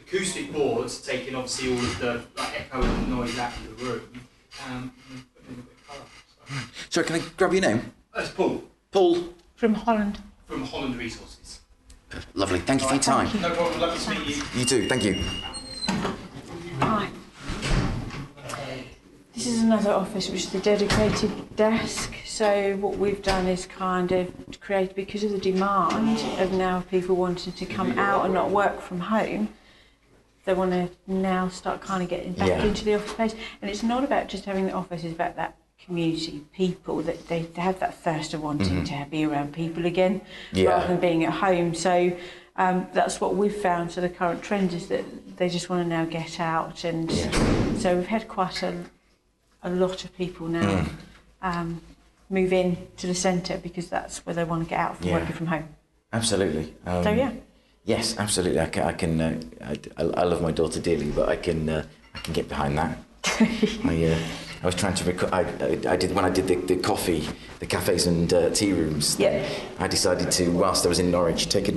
[0.01, 4.21] acoustic boards taking obviously all of the like, echo and noise out of the room.
[4.67, 6.05] Um, and put in a bit of colour.
[6.47, 6.69] So.
[6.89, 7.91] So can I grab your name?
[8.15, 9.33] That's Paul Paul.
[9.55, 10.19] From Holland.
[10.49, 11.59] From Holland Resources.
[12.33, 12.59] Lovely.
[12.59, 13.27] Thank you for your time.
[13.39, 13.79] No problem.
[13.79, 14.43] Lovely to meet you.
[14.55, 14.87] You too.
[14.89, 15.23] Thank you.
[16.81, 17.07] Hi.
[19.35, 22.15] This is another office which is the dedicated desk.
[22.25, 27.15] So what we've done is kind of create because of the demand of now people
[27.15, 29.49] wanting to come out and not work from home.
[30.45, 32.63] They want to now start kind of getting back Yeah.
[32.63, 35.55] into the office space, and it's not about just having the office; it's about that
[35.85, 40.21] community, people that they, they have that thirst of wanting to be around people again,
[40.21, 40.57] Mm-hmm.
[40.57, 40.69] Yeah.
[40.69, 41.73] rather than being at home.
[41.73, 42.15] So
[42.55, 43.91] um, that's what we've found.
[43.91, 45.03] So the current trend is that
[45.37, 47.09] they just want to now get out, and
[47.79, 48.83] so we've had quite a,
[49.63, 50.89] a lot of people now Mm.
[51.41, 51.81] um,
[52.29, 55.13] move in to the centre because that's where they want to get out from Yeah.
[55.19, 55.69] working from home.
[56.11, 56.75] Absolutely.
[56.85, 57.31] Um, So yeah,
[57.85, 58.59] Yes, absolutely.
[58.59, 58.83] I can.
[58.83, 61.67] I, can uh, I, I love my daughter dearly, but I can.
[61.69, 62.97] Uh, I can get behind that.
[63.85, 64.05] I.
[64.13, 64.19] Uh,
[64.61, 65.31] I was trying to record.
[65.31, 67.27] I, I, I did when I did the, the coffee,
[67.59, 69.17] the cafes and uh, tea rooms.
[69.19, 69.47] Yeah.
[69.79, 71.73] I decided to, whilst I was in Norwich, take a,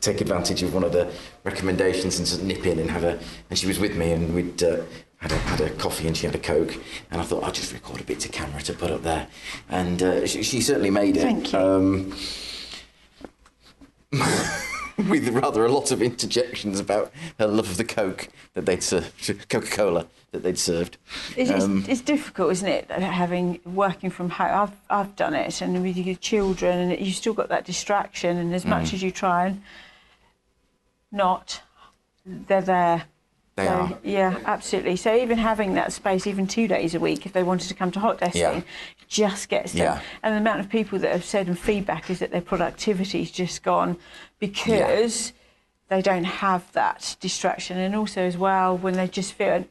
[0.00, 1.12] take advantage of one of the
[1.44, 3.18] recommendations and just nip in and have a.
[3.48, 4.82] And she was with me, and we'd uh,
[5.18, 6.76] had a had a coffee and she had a coke,
[7.10, 9.26] and I thought I'll just record a bit to camera to put up there,
[9.68, 11.22] and uh, she, she certainly made it.
[11.22, 11.58] Thank you.
[11.58, 12.14] Um,
[15.08, 19.48] with rather a lot of interjections about her love of the Coke that they'd served,
[19.48, 20.96] Coca Cola that they'd served.
[21.36, 22.90] It's, it's- Um, it's difficult, isn't it?
[22.90, 27.34] Having working from home, I've I've done it, and with your children, and you've still
[27.34, 28.36] got that distraction.
[28.36, 28.68] And as Mm.
[28.70, 29.62] much as you try and
[31.12, 31.62] not,
[32.24, 33.04] they're there.
[33.60, 33.98] They So, are.
[34.02, 34.96] Yeah, absolutely.
[34.96, 37.90] So even having that space, even two days a week, if they wanted to come
[37.92, 38.60] to hot desking, Yeah.
[39.08, 39.82] just gets them.
[39.82, 40.00] Yeah.
[40.22, 43.62] And the amount of people that have said and feedback is that their productivity's just
[43.62, 43.96] gone
[44.38, 45.32] because
[45.88, 47.78] they don't have that distraction.
[47.78, 49.64] And also as well, when they just feel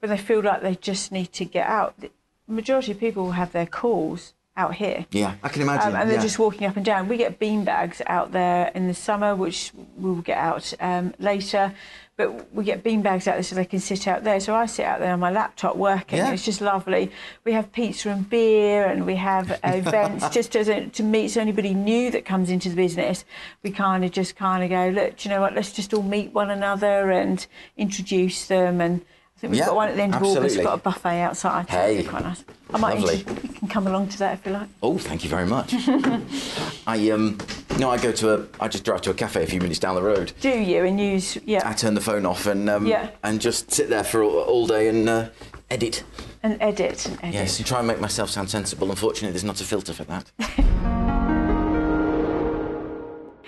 [0.00, 2.10] when they feel like they just need to get out, the
[2.48, 5.06] majority of people will have their calls out here.
[5.10, 5.88] yeah, I can imagine.
[5.88, 6.22] Um, and they're yeah.
[6.22, 7.08] just walking up and down.
[7.08, 11.72] We get bean bags out there in the summer, which we'll get out um, later.
[12.18, 14.38] But we get bean bags out there so they can sit out there.
[14.38, 16.18] So I sit out there on my laptop working.
[16.18, 16.32] Yeah.
[16.32, 17.10] It's just lovely.
[17.44, 21.40] We have pizza and beer, and we have events just as a, to meet so
[21.40, 23.24] anybody new that comes into the business.
[23.62, 25.54] We kind of just kind of go, look, do you know what?
[25.54, 27.44] Let's just all meet one another and
[27.78, 28.82] introduce them.
[28.82, 29.02] And
[29.42, 30.36] We've Yeah, got one at the end of August.
[30.36, 30.58] absolutely.
[30.58, 31.68] We've got a buffet outside.
[31.68, 32.44] Hey, quite nice.
[32.72, 33.18] I might lovely.
[33.20, 34.68] intro- you can come along to that if you like.
[34.82, 35.74] Oh, thank you very much.
[36.86, 37.38] I um,
[37.78, 38.46] no, I go to a.
[38.60, 40.32] I just drive to a cafe a few minutes down the road.
[40.40, 43.10] Do you and use yeah I turn the phone off and um, Yeah.
[43.24, 45.28] and just sit there for all, all day and uh,
[45.70, 46.04] edit.
[46.44, 47.34] and edit and edit.
[47.34, 48.90] Yes, and try and make myself sound sensible.
[48.90, 50.30] Unfortunately, there's not a filter for that.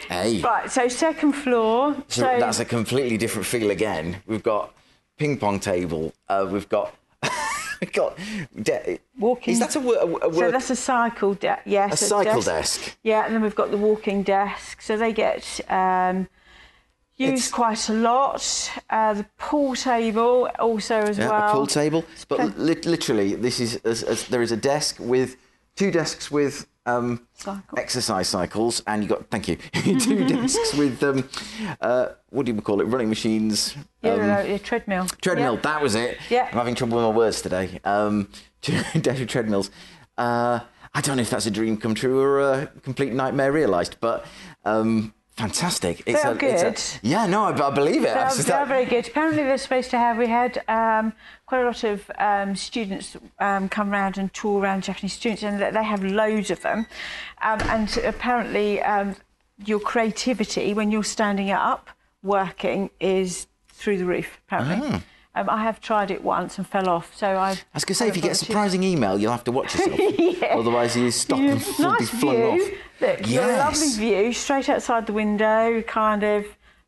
[0.08, 0.40] hey.
[0.42, 1.94] Right, so second floor.
[2.08, 4.18] So, So, that's a completely different feel again.
[4.26, 4.74] We've got
[5.18, 6.12] ping pong table.
[6.28, 6.94] Uh, we've got
[7.80, 8.18] we've got
[8.62, 11.62] de- Walking- Is that a, a, a so that's a cycle desk.
[11.66, 12.96] Yes, a cycle desk?
[13.02, 14.82] Yeah, and then we've got the walking desk.
[14.82, 16.28] So they get um,
[17.16, 18.70] used It's- quite a lot.
[18.90, 21.50] Uh, the pool table also as Yeah, well.
[21.50, 22.04] a pool table.
[22.28, 25.36] But li- literally, this is as, as, there is a desk with
[25.76, 27.78] two desks with um, Cycle.
[27.78, 29.56] exercise cycles, and you got thank you
[29.98, 31.28] two desks with um,
[31.80, 32.84] uh, what do you call it?
[32.84, 33.74] Running machines.
[34.02, 35.06] Yeah, um, no, no, treadmill.
[35.22, 35.60] Treadmill, Yeah.
[35.60, 36.18] that was it.
[36.30, 36.48] Yeah.
[36.50, 37.80] I'm having trouble with my words today.
[37.84, 38.28] Um,
[38.60, 39.70] two two treadmills.
[40.16, 40.60] Uh,
[40.96, 44.24] I don't know if that's a dream come true or a complete nightmare realised, but
[44.64, 46.02] um, fantastic.
[46.06, 47.08] It's They are a, it's a- good.
[47.10, 48.04] yeah, no, I, I believe it.
[48.04, 49.08] They are, they very good.
[49.08, 50.16] Apparently, they're supposed to have.
[50.18, 51.12] We had um,
[51.46, 55.60] quite a lot of um, students um, come round and tour around Japanese students, and
[55.60, 56.86] they- have loads of them.
[57.42, 59.16] Um, and apparently, um,
[59.64, 61.90] your creativity when you're standing up
[62.22, 64.40] working is through the roof.
[64.46, 64.78] Apparently.
[64.82, 65.02] Ah.
[65.36, 67.50] Um, I have tried it once and fell off, so I.
[67.50, 69.74] I was going to say, if you get a surprising email, you'll have to watch
[69.74, 69.98] yourself.
[70.44, 70.56] Yeah.
[70.58, 72.44] Otherwise, you stop Yeah, and fall, be nice flung view.
[72.44, 72.70] off.
[73.00, 76.44] Look, a lovely view straight outside the window, kind of,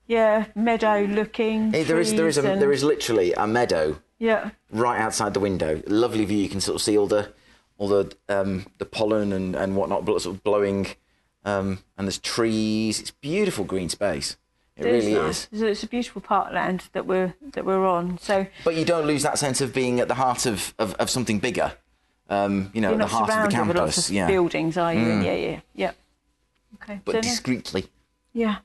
[0.06, 1.70] yeah, meadow looking.
[1.70, 2.60] There is, there is, a, and...
[2.60, 4.50] there is literally a meadow Yeah.
[4.70, 5.82] right outside the window.
[5.86, 6.38] Lovely view.
[6.38, 7.32] You can sort of see all the,
[7.78, 10.86] all the, um, the pollen and, and whatnot, sort of blowing,
[11.44, 13.00] um, and there's trees.
[13.00, 14.36] It's beautiful green space.
[14.76, 15.48] It, really is.
[15.52, 18.18] It's a beautiful parkland that we're that we're on.
[18.18, 21.08] So But you don't lose that sense of being at the heart of, of, of
[21.08, 21.72] something bigger.
[22.28, 23.76] Um, you know, you're at the heart of the campus.
[23.76, 24.26] lots of yeah.
[24.26, 24.28] Mm.
[24.28, 25.00] buildings, are you?
[25.00, 25.92] Yeah, yeah, yeah.
[26.74, 27.00] Okay.
[27.04, 27.86] But so, discreetly.
[28.32, 28.58] yeah.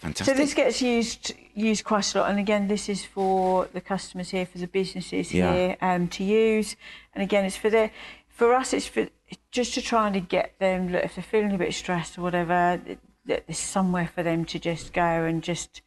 [0.00, 0.34] Fantastic.
[0.34, 4.30] So this gets used used quite a lot, and again, this is for the customers
[4.30, 5.52] here, for the businesses Yeah.
[5.52, 6.76] here um, to use,
[7.14, 7.90] and again, it's for the
[8.28, 9.08] for us, it's for
[9.50, 10.92] just to try and get them.
[10.92, 12.80] Look, if they're feeling a bit stressed or whatever,
[13.26, 15.82] that there's somewhere for them to just go and just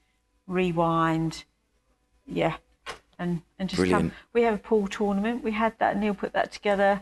[0.48, 1.46] rewind,
[2.26, 2.56] yeah,
[3.18, 4.02] and and just Brilliant.
[4.02, 4.12] come.
[4.34, 5.44] We have a pool tournament.
[5.44, 5.98] We had that.
[5.98, 7.02] Neil put that together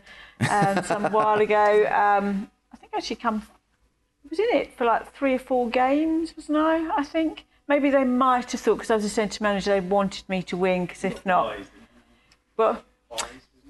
[0.50, 1.86] um, some while ago.
[1.88, 3.44] Um, I think I actually come
[4.30, 6.90] was in it for like three or four games, wasn't I?
[6.98, 10.28] I think maybe they might have thought because I was a centre manager, they wanted
[10.30, 10.86] me to win.
[10.86, 11.58] Because if not,
[12.56, 12.84] but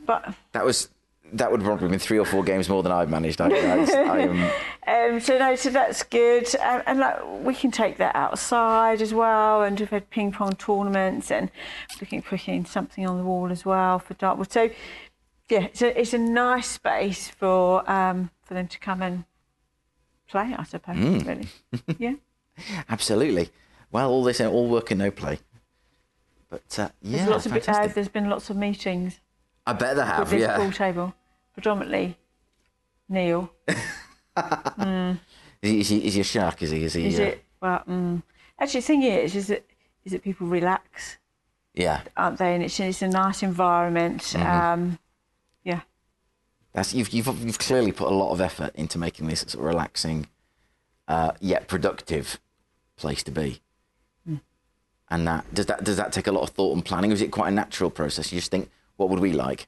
[0.06, 0.90] but that was
[1.34, 3.42] that would probably been three or four games more than I've managed.
[3.42, 7.72] I, I, I am um, so no, so that's good, um, and like we can
[7.72, 9.64] take that outside as well.
[9.64, 11.52] And we've had ping pong tournaments, and
[12.00, 14.52] looking at putting something on the wall as well for dartboard.
[14.52, 14.70] So
[15.50, 19.26] yeah, it's a, it's a nice space for um, for them to come and
[20.28, 20.56] play.
[20.58, 21.48] I suppose really,
[21.98, 22.14] yeah.
[22.90, 23.50] absolutely.
[23.92, 25.40] Well, all this all work and no play.
[26.50, 29.20] But uh, yeah, There's lots of uh, there's been lots of meetings.
[29.68, 30.30] I bet they with have.
[30.30, 30.58] this Yeah.
[30.58, 31.14] pool table,
[31.54, 32.18] predominantly
[33.10, 33.52] Neil.
[33.68, 33.78] Is
[35.62, 36.62] he, is, he, is he a shark?
[36.62, 36.84] Is he?
[36.84, 37.08] Is he?
[37.08, 37.44] Is uh, it?
[37.62, 38.24] Well, mm,
[38.60, 39.66] actually, the thing is, is that
[40.06, 41.18] is that people relax,
[41.74, 42.02] Yeah.
[42.16, 42.54] aren't they?
[42.56, 44.22] And it's it's a nice environment.
[44.22, 44.46] Mm-hmm.
[44.46, 45.00] Um,
[45.64, 45.82] yeah,
[46.74, 49.66] That's you've, you've you've clearly put a lot of effort into making this sort of
[49.66, 50.28] relaxing,
[51.08, 52.40] uh, yet productive
[52.96, 53.62] place to be.
[55.10, 57.12] And that does that does that take a lot of thought and planning?
[57.12, 58.32] Or is it quite a natural process?
[58.32, 59.68] You just think, what would we like?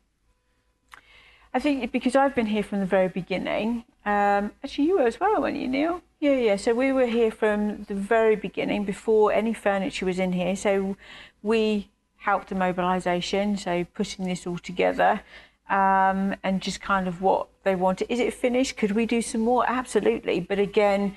[1.54, 3.86] I think because I've been here from the very beginning.
[4.06, 6.02] Um, actually, you were as well, weren't you, Neil?
[6.20, 6.56] Yeah, yeah.
[6.58, 10.56] So we were here from the very beginning, before any furniture was in here.
[10.56, 10.96] So
[11.42, 15.22] we helped the mobilisation, so putting this all together,
[15.70, 18.12] um, and just kind of what they wanted.
[18.12, 18.78] Is it finished?
[18.78, 19.66] Could we do some more?
[19.68, 20.40] Absolutely.
[20.40, 21.16] But again,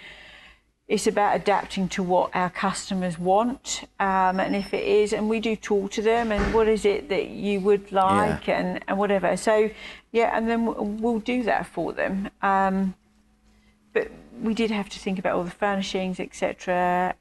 [0.92, 5.40] it's about adapting to what our customers want um, and if it is and we
[5.40, 9.36] do talk to them and what is it that you would like and, and whatever.
[9.36, 9.70] So
[10.12, 10.60] yeah and then
[11.02, 12.14] we'll- do that for them.
[12.42, 12.94] Um,
[13.94, 14.10] but
[14.42, 17.14] we did have to think about all the furnishings etc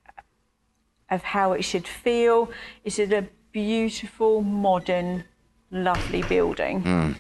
[1.10, 2.50] of how it should feel.
[2.84, 5.24] Is it a beautiful modern
[5.72, 7.16] lovely building.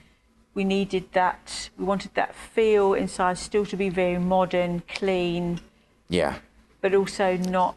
[0.54, 5.62] We needed that we wanted that feel inside still to be very modern clean
[6.12, 6.36] Yeah.
[6.82, 7.76] but also not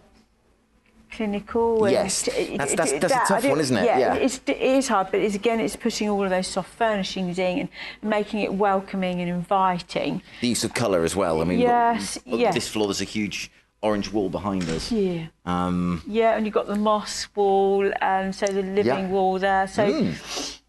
[1.10, 1.84] clinical.
[1.84, 3.84] and Yes, it- that's- that's- that's a that- I tough one, isn't it?
[3.84, 4.14] Yeah, Yeah.
[4.14, 7.58] It's, it is hard, but it's again, it's putting all of those soft furnishings in
[7.60, 7.68] and
[8.02, 10.22] making it welcoming and inviting.
[10.40, 11.40] The use of colour as well.
[11.40, 12.50] I mean, Yes, look, yeah.
[12.50, 13.50] this floor there's a huge
[13.82, 14.90] orange wall behind us.
[14.90, 15.26] Yeah.
[15.46, 19.06] Um, Yeah, and you've got the moss wall, and so the living Yeah.
[19.06, 19.10] Mm.
[19.10, 19.68] wall there.
[19.68, 20.10] So,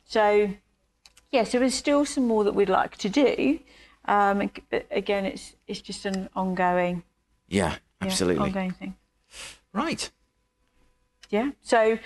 [0.05, 0.49] so
[1.31, 3.59] yeah, so there's still some more that we'd like to do.
[4.07, 7.01] Um, but again, it's it's just an ongoing,
[7.47, 7.69] yeah,
[8.01, 8.43] yeah, absolutely.
[8.45, 8.95] ongoing thing.
[9.73, 10.09] Right.
[11.29, 11.51] Yeah.
[11.61, 11.99] So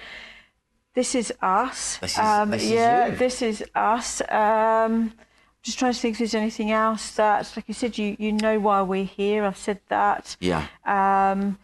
[0.95, 1.97] this is us.
[1.97, 3.15] This is- um, this is yeah, you.
[3.17, 4.21] this is us.
[4.29, 5.13] Um,
[5.61, 8.59] just trying to think if there's anything else that, like you said, you you know
[8.59, 9.43] why we're here.
[9.43, 10.35] I've said that.
[10.39, 10.67] Yeah.
[10.85, 11.59] Um,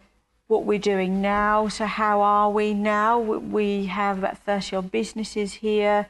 [0.48, 1.66] what we're doing now.
[1.68, 3.18] So how are we now?
[3.18, 6.06] We- have about thirty odd businesses here.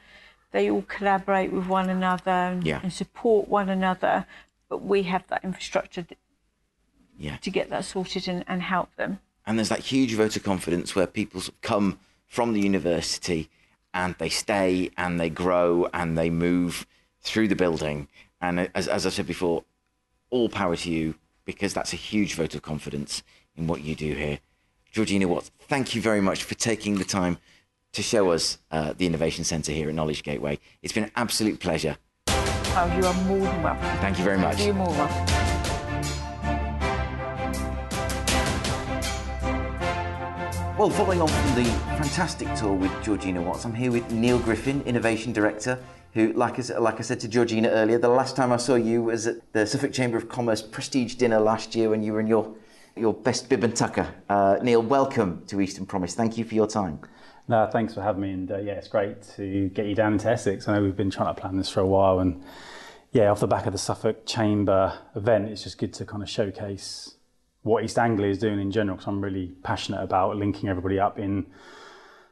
[0.51, 2.79] They all collaborate with one another and, Yeah.
[2.83, 4.25] and support one another.
[4.69, 6.05] But we have that infrastructure
[7.17, 7.37] Yeah.
[7.37, 9.19] to get that sorted and, and help them.
[9.45, 13.49] and there's that huge vote of confidence where people come from the university
[13.93, 16.85] and they stay and they grow and they move
[17.21, 18.07] through the building.
[18.41, 19.63] And as, as I said before,
[20.29, 23.23] all power to you because that's a huge vote of confidence
[23.55, 24.39] in what you do here.
[24.91, 27.37] Georgina Watts, thank you very much for taking the time
[27.93, 30.59] to show us uh, the Innovation Centre here at Knowledge Gateway.
[30.83, 31.97] It's been an absolute pleasure.
[32.27, 33.97] Oh, you are more than welcome.
[33.99, 34.61] Thank you very much.
[34.61, 35.46] You're more welcome.
[40.77, 41.63] Well, following on from the
[41.97, 45.79] fantastic tour with Georgina Watts, I'm here with Neil Griffin, Innovation Director,
[46.13, 49.01] who, like I, like I said to Georgina earlier, the last time I saw you
[49.01, 52.27] was at the Suffolk Chamber of Commerce Prestige Dinner last year when you were in
[52.27, 52.53] your,
[52.95, 54.07] your best bib and tucker.
[54.29, 56.13] Uh, Neil, welcome to Eastern Promise.
[56.13, 56.99] Thank you for your time.
[57.47, 60.29] No, thanks for having me, and uh, yeah, it's great to get you down into
[60.29, 60.67] Essex.
[60.67, 62.43] I know we've been trying to plan this for a while, and
[63.13, 66.29] yeah, off the back of the Suffolk Chamber event, it's just good to kind of
[66.29, 67.15] showcase
[67.63, 68.97] what East Anglia is doing in general.
[68.97, 71.45] Because I'm really passionate about linking everybody up in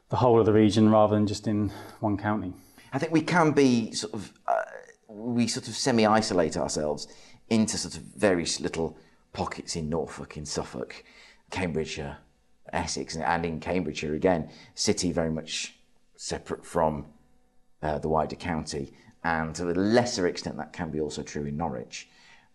[0.08, 2.52] the whole of the region rather than just in one county.
[2.92, 4.62] I think we can be sort of, uh,
[5.08, 7.08] we sort of semi isolate ourselves
[7.48, 8.96] into sort of various little
[9.32, 11.04] pockets in Norfolk, in Suffolk,
[11.50, 12.18] Cambridgeshire,
[12.72, 15.74] Essex, and- in Cambridgeshire again, city very much
[16.16, 17.06] separate from
[17.82, 18.94] uh, the wider county.
[19.22, 22.08] And to a lesser extent, that can be also true in Norwich.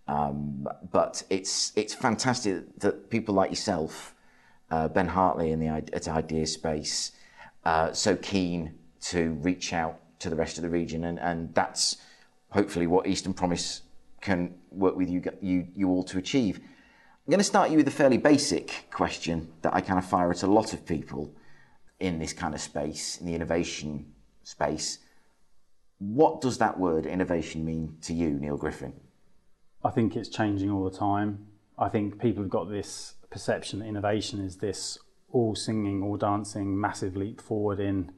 [0.07, 4.13] Um, but it's it's fantastic that people like yourself
[4.69, 7.11] uh, Ben Hartley in the at Idea Space
[7.63, 11.97] uh, so keen to reach out to the rest of the region, and, and that's
[12.49, 13.81] hopefully what Eastern Promise
[14.21, 16.57] can work with you, you, you all to achieve.
[16.57, 20.31] I'm going to start you with a fairly basic question that I kind of fire
[20.31, 21.33] at a lot of people
[21.99, 24.99] in this kind of space, in the innovation space.
[25.99, 28.93] What does that word innovation mean to you, Neil Griffin?
[29.83, 31.47] I think it's changing all the time.
[31.77, 34.99] I think people have got this perception that innovation is this
[35.31, 38.11] all singing, all dancing, massive leap forward in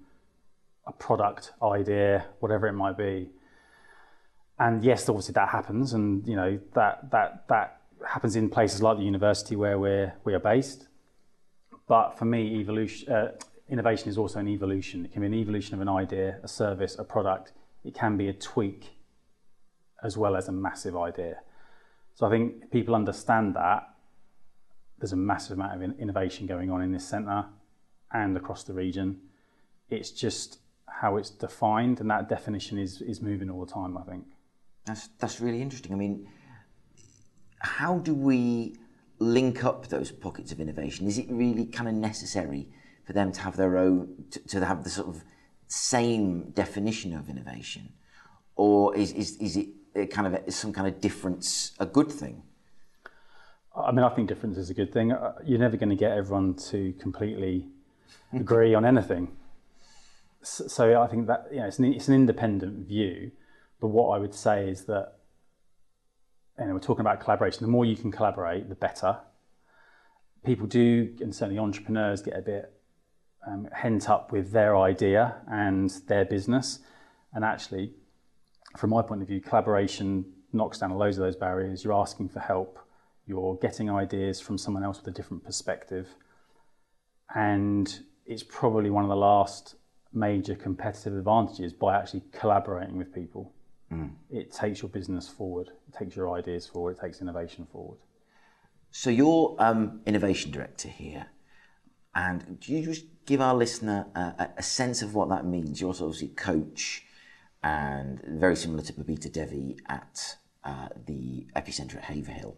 [0.86, 3.30] a product idea, whatever it might be.
[4.59, 8.97] And yes, obviously that happens, and you know that that that happens in places like
[8.97, 10.88] the university where we're we are based.
[11.88, 13.32] But for me, evolution, uh,
[13.70, 15.05] innovation is also an evolution.
[15.05, 17.51] It can be an evolution of an idea, a service, a product.
[17.84, 18.91] It can be a tweak
[20.03, 21.39] as well as a massive idea.
[22.16, 23.89] So I think people understand that
[24.99, 27.45] there's a massive amount of innovation going on in this centre
[28.11, 29.20] and across the region.
[29.89, 33.97] It's just how it's defined, and that definition is is moving all the time.
[33.97, 34.26] I think.
[34.86, 35.91] That's that's really interesting.
[35.93, 36.28] I mean,
[37.59, 38.76] how do we
[39.20, 41.07] link up those pockets of innovation?
[41.07, 42.68] Is it really kind of necessary
[43.05, 45.24] for them to have their own to, to have the sort of
[45.68, 47.93] same definition of innovation,
[48.55, 49.68] or is is is it
[50.10, 52.44] kind of a, some kind of difference a good thing?
[53.76, 55.12] I mean, I think difference is a good thing.
[55.12, 57.68] Uh, you're never going to get everyone to completely
[58.34, 59.36] agree on anything.
[60.44, 63.32] So I think that you know, it's an, it's an independent view.
[63.80, 65.14] But what I would say is that,
[66.58, 67.64] and we're talking about collaboration.
[67.64, 69.20] The more you can collaborate, the better.
[70.46, 72.74] People do, and certainly entrepreneurs get a bit
[73.48, 76.80] um, hent up with their idea and their business.
[77.34, 77.94] And actually,
[78.78, 81.84] from my point of view, collaboration knocks down loads of those barriers.
[81.84, 82.80] You're asking for help
[83.26, 86.10] you're getting ideas from someone else with a different perspective.
[87.34, 89.76] And it's probably one of the last
[90.12, 93.54] major competitive advantages by actually collaborating with people.
[93.92, 94.12] Mm.
[94.30, 98.00] It takes your business forward, it takes your ideas forward, it takes innovation forward.
[98.92, 101.28] So you're um, innovation director here,
[102.14, 105.82] and do you just give our listener a, a sense of what that means?
[105.82, 107.04] You're also obviously coach,
[107.64, 112.57] and very similar to Babita Devi at uh, the epicenter at Haverhill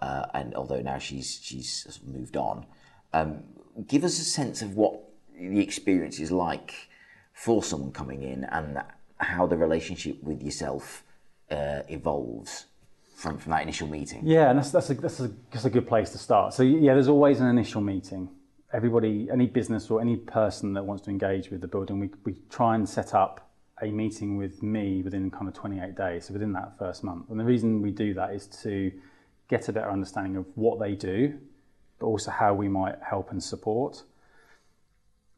[0.00, 2.66] uh, and although now she's she's moved on,
[3.12, 3.42] um,
[3.86, 5.00] give us a sense of what
[5.36, 6.74] the experience is like
[7.32, 8.78] for someone coming in and
[9.18, 11.04] how the relationship with yourself
[11.50, 12.66] uh, evolves
[13.14, 14.22] from, from that initial meeting.
[14.24, 16.54] Yeah, and that's that's a, that's, a, that's a good place to start.
[16.54, 18.28] So yeah, there's always an initial meeting.
[18.72, 22.36] Everybody, any business or any person that wants to engage with the building, we, we
[22.50, 23.47] try and set up
[23.82, 27.30] a meeting with me within kind of 28 days, so within that first month.
[27.30, 28.92] And the reason we do that is to
[29.48, 31.38] get a better understanding of what they do,
[31.98, 34.02] but also how we might help and support.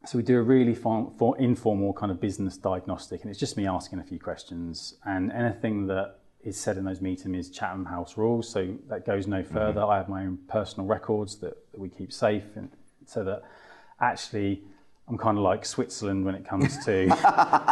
[0.05, 3.55] So we do a really fun, for informal kind of business diagnostic, and it's just
[3.57, 4.95] me asking a few questions.
[5.05, 9.27] And anything that is said in those meetings is Chatham House rules, so that goes
[9.27, 9.81] no further.
[9.81, 9.91] Mm-hmm.
[9.91, 12.69] I have my own personal records that, that we keep safe, and
[13.05, 13.43] so that
[13.99, 14.63] actually
[15.11, 17.07] I'm kind of like Switzerland when it comes to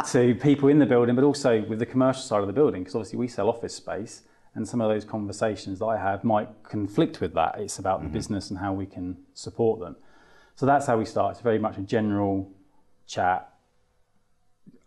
[0.11, 2.95] to people in the building, but also with the commercial side of the building, because
[2.95, 4.23] obviously we sell office space
[4.55, 7.55] and some of those conversations that I have might conflict with that.
[7.57, 8.09] It's about mm-hmm.
[8.09, 9.95] the business and how we can support them.
[10.55, 11.31] So that's how we start.
[11.31, 12.51] It's very much a general
[13.07, 13.53] chat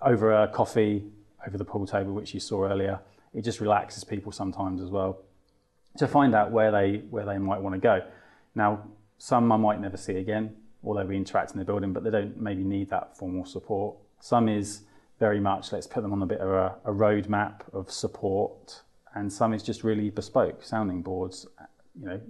[0.02, 1.04] over a coffee,
[1.46, 3.00] over the pool table, which you saw earlier.
[3.32, 5.22] It just relaxes people sometimes as well
[5.96, 8.02] to find out where they where they might want to go.
[8.54, 8.84] Now,
[9.16, 10.54] some I might never see again,
[10.84, 13.96] although we interact in the building, but they don't maybe need that formal support.
[14.20, 14.82] Some is
[15.18, 18.82] very much let's put them on a bit of a, a roadmap of support
[19.14, 21.46] and some is just really bespoke sounding boards.
[22.00, 22.20] You know,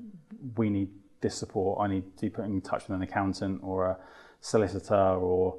[0.57, 0.91] we need
[1.21, 1.81] this support.
[1.81, 3.99] I need to put in touch with an accountant or a
[4.41, 5.59] solicitor or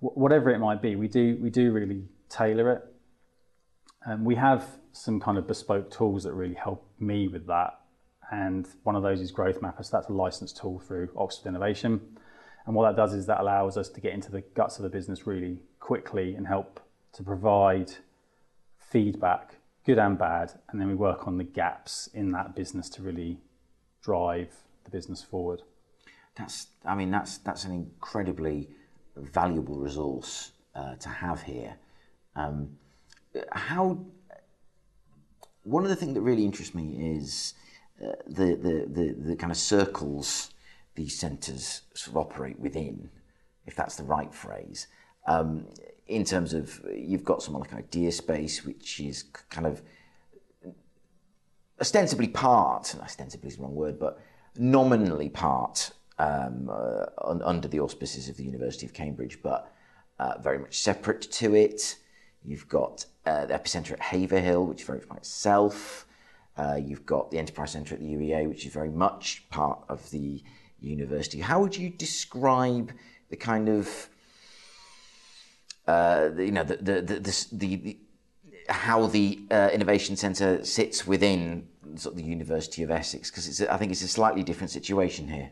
[0.00, 0.96] whatever it might be.
[0.96, 2.82] We do we do really tailor it.
[4.04, 7.78] And we have some kind of bespoke tools that really help me with that.
[8.32, 9.82] And one of those is Growth Mapper.
[9.82, 12.00] So that's a licensed tool through Oxford Innovation.
[12.66, 14.88] And what that does is that allows us to get into the guts of the
[14.88, 16.80] business really quickly and help
[17.14, 17.92] to provide
[18.78, 23.02] feedback good and bad, and then we work on the gaps in that business to
[23.02, 23.38] really
[24.02, 24.48] drive
[24.84, 25.62] the business forward.
[26.36, 28.68] That's, I mean, that's that's an incredibly
[29.16, 31.74] valuable resource uh, to have here.
[32.36, 32.78] Um,
[33.50, 33.98] how
[35.64, 37.54] one of the things that really interests me is
[38.02, 40.51] uh, the, the, the the kind of circles
[40.94, 43.10] these centres sort of operate within,
[43.66, 44.86] if that's the right phrase.
[45.26, 45.66] Um,
[46.06, 49.82] in terms of you've got someone like Idea Space, which is kind of
[51.80, 54.20] ostensibly part, ostensibly is the wrong word, but
[54.56, 59.72] nominally part um, uh, un- under the auspices of the University of Cambridge, but
[60.18, 61.96] uh, very much separate to it.
[62.44, 66.06] You've got uh, the Epicentre at Haverhill, which is very much by itself.
[66.56, 70.10] Uh, you've got the Enterprise Centre at the UEA, which is very much part of
[70.10, 70.42] the
[70.88, 71.40] university.
[71.40, 72.92] How would you describe
[73.30, 74.08] the kind of
[75.86, 77.96] uh, the, you know the the the, the, the
[78.68, 81.66] how the uh, innovation centre sits within
[81.96, 85.50] sort of the University of Essex because I think it's a slightly different situation here.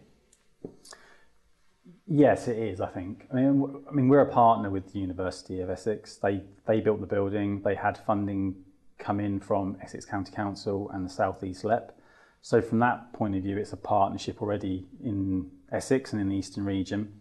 [2.06, 2.80] Yes, it is.
[2.80, 3.26] I think.
[3.32, 6.16] I mean, I mean, we're a partner with the University of Essex.
[6.16, 7.62] They they built the building.
[7.62, 8.56] They had funding
[8.98, 11.96] come in from Essex County Council and the South East LEP.
[12.42, 16.36] So from that point of view, it's a partnership already in Essex and in the
[16.36, 17.12] Eastern region.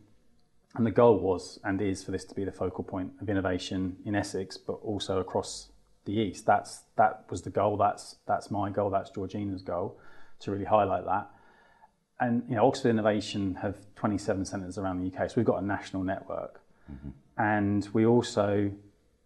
[0.76, 3.98] And the goal was and is for this to be the focal point of innovation
[4.06, 5.72] in Essex, but also across
[6.06, 6.46] the East.
[6.46, 7.78] That's that was the goal.
[7.78, 8.90] That's that's my goal.
[8.90, 10.00] That's Georgina's goal
[10.42, 11.30] to really highlight that.
[12.20, 15.66] And you know, Oxford Innovation have 27 centres around the UK, so we've got a
[15.66, 16.62] national network,
[16.92, 17.10] mm-hmm.
[17.38, 18.72] and we also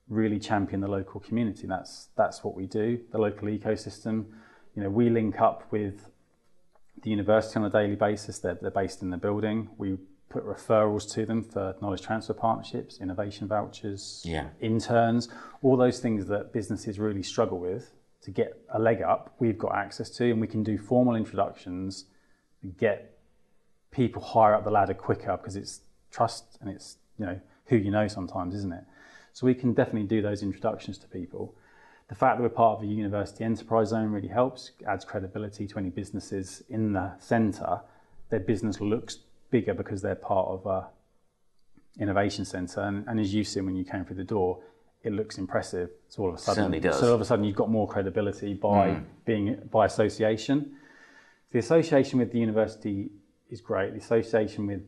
[0.09, 1.67] really champion the local community.
[1.67, 2.99] That's that's what we do.
[3.11, 4.25] The local ecosystem.
[4.75, 6.09] You know, we link up with
[7.01, 8.39] the university on a daily basis.
[8.39, 9.69] They're, they're based in the building.
[9.77, 9.97] We
[10.29, 14.49] put referrals to them for knowledge transfer partnerships, innovation vouchers, yeah.
[14.59, 15.29] interns,
[15.61, 17.91] all those things that businesses really struggle with
[18.23, 19.35] to get a leg up.
[19.39, 22.05] We've got access to, and we can do formal introductions
[22.63, 23.17] and get
[23.91, 27.91] people higher up the ladder quicker because it's trust and it's you know who you
[27.91, 28.83] know sometimes, isn't it?
[29.33, 31.55] So we can definitely do those introductions to people.
[32.09, 35.77] The fact that we're part of a university enterprise zone really helps, adds credibility to
[35.79, 37.81] any businesses in the centre.
[38.29, 40.87] Their business looks bigger because they're part of a
[41.99, 42.81] innovation centre.
[42.81, 44.59] And, and as you've seen when you came through the door,
[45.03, 45.89] it looks impressive.
[46.09, 48.89] So all of a sudden, so all of a sudden you've got more credibility by
[48.89, 49.03] mm.
[49.25, 50.73] being by association.
[51.51, 53.09] The association with the university
[53.49, 53.91] is great.
[53.93, 54.81] The association with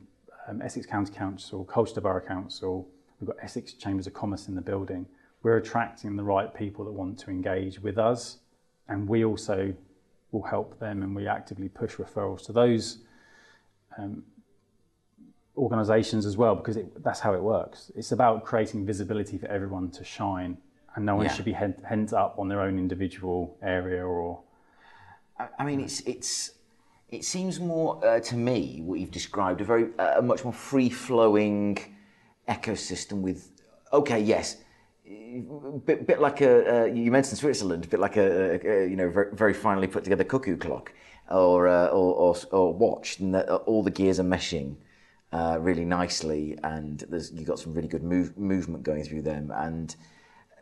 [0.48, 2.88] um, Essex County Council, Colchester Borough Council,
[3.20, 5.06] We've got Essex Chambers of Commerce in the building.
[5.46, 8.40] We're attracting the right people that want to engage with us,
[8.88, 9.76] and we also
[10.32, 12.98] will help them and we actively push referrals to those
[13.96, 14.24] um,
[15.56, 17.92] organisations as well because it, that's how it works.
[17.96, 20.58] It's about creating visibility for everyone to shine,
[20.96, 21.34] and no one yeah.
[21.34, 24.42] should be hent up on their own individual area or.
[25.60, 26.54] I mean, it's it's
[27.12, 30.54] it seems more uh, to me what you've described a very uh, a much more
[30.54, 31.78] free flowing
[32.50, 33.52] ecosystem with,
[33.94, 34.58] okay, yes,
[35.86, 39.10] bit, bit like a, uh, you mentioned Switzerland, a bit like a, a, you know,
[39.10, 40.94] very, very finely put together cuckoo clock
[41.30, 44.76] or, uh, or, or, or, watch, and the, all the gears are meshing
[45.32, 49.52] uh, really nicely, and there's, you've got some really good move, movement going through them.
[49.56, 49.96] And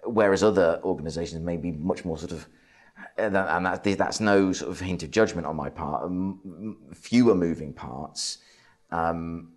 [0.05, 2.47] whereas other organisations may be much more sort of,
[3.17, 6.09] and that, that's no sort of hint of judgment on my part,
[6.93, 8.39] fewer moving parts.
[8.91, 9.49] Um,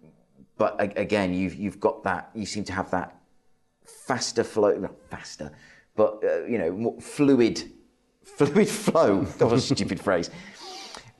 [0.58, 2.30] but again, you've you've got that.
[2.34, 3.15] You seem to have that
[3.86, 5.50] faster flow, not faster,
[5.94, 7.62] but uh, you know, more fluid,
[8.22, 9.22] fluid flow.
[9.22, 10.30] that was a stupid phrase.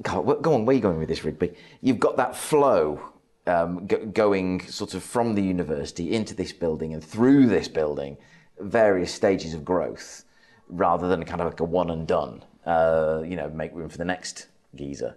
[0.02, 0.66] God, go on.
[0.66, 1.54] Where are you going with this, Rigby?
[1.80, 3.00] You've got that flow
[3.46, 8.16] um, going sort of from the university into this building and through this building,
[8.58, 10.24] various stages of growth,
[10.68, 12.44] rather than kind of like a one and done.
[12.64, 15.16] Uh, you know, make room for the next geezer.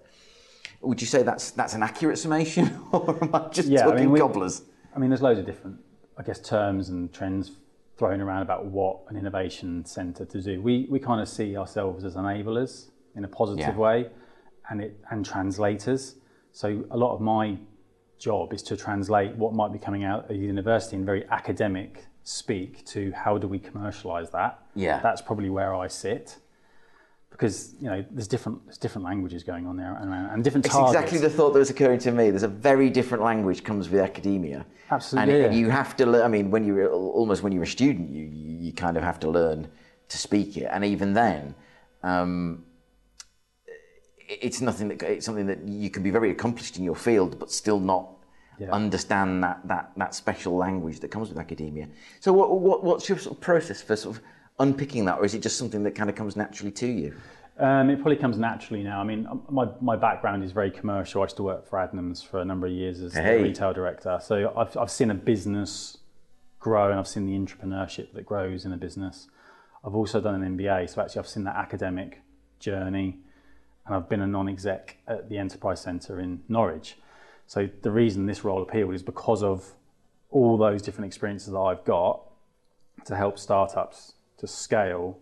[0.82, 4.02] Would you say that's that's an accurate summation, or am I just yeah, talking I
[4.02, 4.62] mean, we, gobblers?
[4.96, 5.80] I mean, there's loads of different,
[6.20, 7.52] I guess, terms and trends
[7.98, 10.62] thrown around about what an innovation centre to do.
[10.62, 13.78] We we kind of see ourselves as enablers in a positive yeah.
[13.78, 14.10] way,
[14.70, 16.16] and it and translators.
[16.52, 17.58] So a lot of my
[18.18, 22.06] job is to translate what might be coming out of the university in very academic
[22.24, 24.60] speak to how do we commercialise that.
[24.76, 26.38] Yeah, that's probably where I sit
[27.32, 30.76] because you know there's different there's different languages going on there and, and different it's
[30.76, 30.96] targets.
[30.96, 32.30] exactly the thought that was occurring to me.
[32.30, 34.66] There's a very different language comes with academia.
[34.92, 35.60] Absolutely, and, yeah.
[35.60, 36.24] you have to learn.
[36.24, 39.30] I mean, when you're almost when you're a student, you you kind of have to
[39.30, 39.68] learn
[40.10, 41.56] to speak it, and even then.
[42.02, 42.66] Um,
[44.30, 47.52] it's nothing that it's something that you can be very accomplished in your field, but
[47.52, 48.10] still not
[48.60, 48.70] yeah.
[48.72, 51.88] understand that, that that special language that comes with academia.
[52.20, 54.24] So, what, what what's your sort of process for sort of
[54.60, 57.16] unpicking that, or is it just something that kind of comes naturally to you?
[57.58, 59.02] Um, it probably comes naturally now.
[59.02, 61.22] I mean, um, my, my background is very commercial.
[61.22, 63.38] I used to work for Adnams for a number of years as hey.
[63.38, 64.18] the retail director.
[64.22, 65.98] So I've, I've seen a business
[66.60, 69.28] grow and I've seen the entrepreneurship that grows in a business.
[69.84, 72.22] I've also done an MBA, so actually I've seen that academic
[72.60, 73.20] journey
[73.86, 76.98] and I've been a non-exec at the Enterprise Centre in Norwich.
[77.46, 79.74] So the reason this role appealed is because of
[80.30, 82.24] all those different experiences that I've got
[83.06, 85.18] to help startups to scale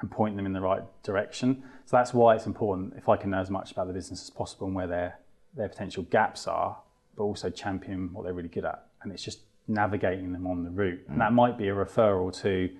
[0.00, 1.62] and point them in the right direction.
[1.86, 4.30] So that's why it's important if I can know as much about the business as
[4.30, 5.18] possible and where their
[5.56, 6.78] their potential gaps are,
[7.16, 8.86] but also champion what they're really good at.
[9.02, 11.00] And it's just navigating them on the route.
[11.08, 11.34] And that mm.
[11.34, 12.70] might be a referral to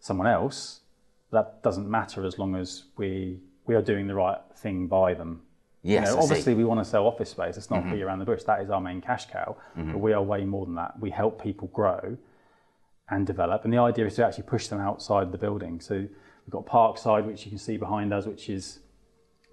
[0.00, 0.80] someone else.
[1.30, 5.42] That doesn't matter as long as we we are doing the right thing by them.
[5.82, 7.56] Yes, You know, obviously we want to sell office space.
[7.56, 8.02] It's not be mm-hmm.
[8.02, 8.42] around the bush.
[8.44, 9.56] That is our main cash cow.
[9.76, 10.00] But mm-hmm.
[10.00, 10.98] we are way more than that.
[10.98, 12.16] We help people grow
[13.10, 13.64] and develop.
[13.64, 15.80] And the idea is to actually push them outside the building.
[15.80, 18.80] So we've got Parkside, which you can see behind us, which is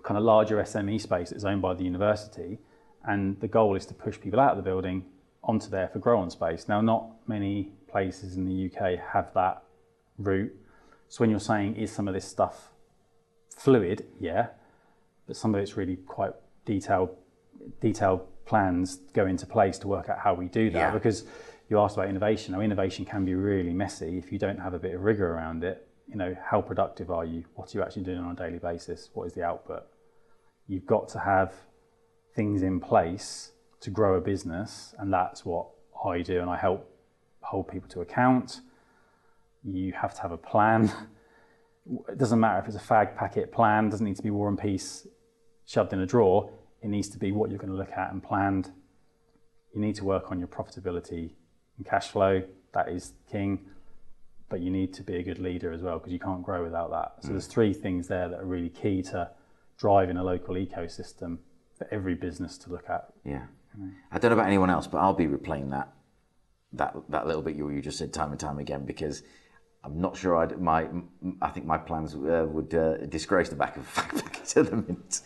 [0.04, 2.60] kind of larger SME space that's owned by the university.
[3.06, 5.06] And the goal is to push people out of the building
[5.44, 6.68] onto there for grow on space.
[6.68, 9.64] Now, not many places in the UK have that
[10.18, 10.54] route.
[11.08, 12.72] So when you're saying, is some of this stuff
[13.56, 14.06] fluid?
[14.20, 14.48] Yeah.
[15.28, 16.34] But some of it's really quite
[16.66, 17.10] detailed,
[17.80, 20.80] detailed plans go into place to work out how we do that.
[20.80, 20.92] Yeah.
[20.92, 21.26] Because
[21.70, 22.54] you asked about innovation.
[22.54, 25.64] Now, innovation can be really messy if you don't have a bit of rigor around
[25.64, 25.88] it.
[26.08, 27.44] You know, how productive are you?
[27.56, 29.10] What are you actually doing on a daily basis?
[29.14, 29.84] What is the output?
[30.68, 31.54] You've got to have
[32.36, 33.52] things in place
[33.82, 35.68] to grow a business, and that's what
[36.06, 36.42] I do.
[36.42, 36.88] And I help
[37.42, 38.62] hold people to account.
[39.64, 40.92] You have to have a plan.
[42.10, 43.88] It doesn't matter if it's a fag packet plan.
[43.88, 45.08] It doesn't need to be War and Peace
[45.66, 46.52] shoved in a drawer.
[46.84, 48.72] It needs to be what you're going to look at and planned.
[49.74, 51.32] You need to work on your profitability
[51.78, 52.44] and cash flow.
[52.74, 53.60] That is king.
[54.50, 56.92] But you need to be a good leader as well because you can't grow without
[56.92, 57.16] that.
[57.22, 57.52] So there's mm.
[57.52, 59.32] three things there that are really key to
[59.78, 61.40] driving a local ecosystem
[61.78, 63.08] for every business to look at.
[63.24, 63.46] Yeah.
[64.12, 65.90] I don't know about anyone else, but I'll be replaying that
[66.74, 69.24] that that little bit you you just said time and time again because
[69.86, 70.88] I'm not sure I'd my
[71.42, 75.22] I think my plans uh, would uh, disgrace the back of packet at the minute,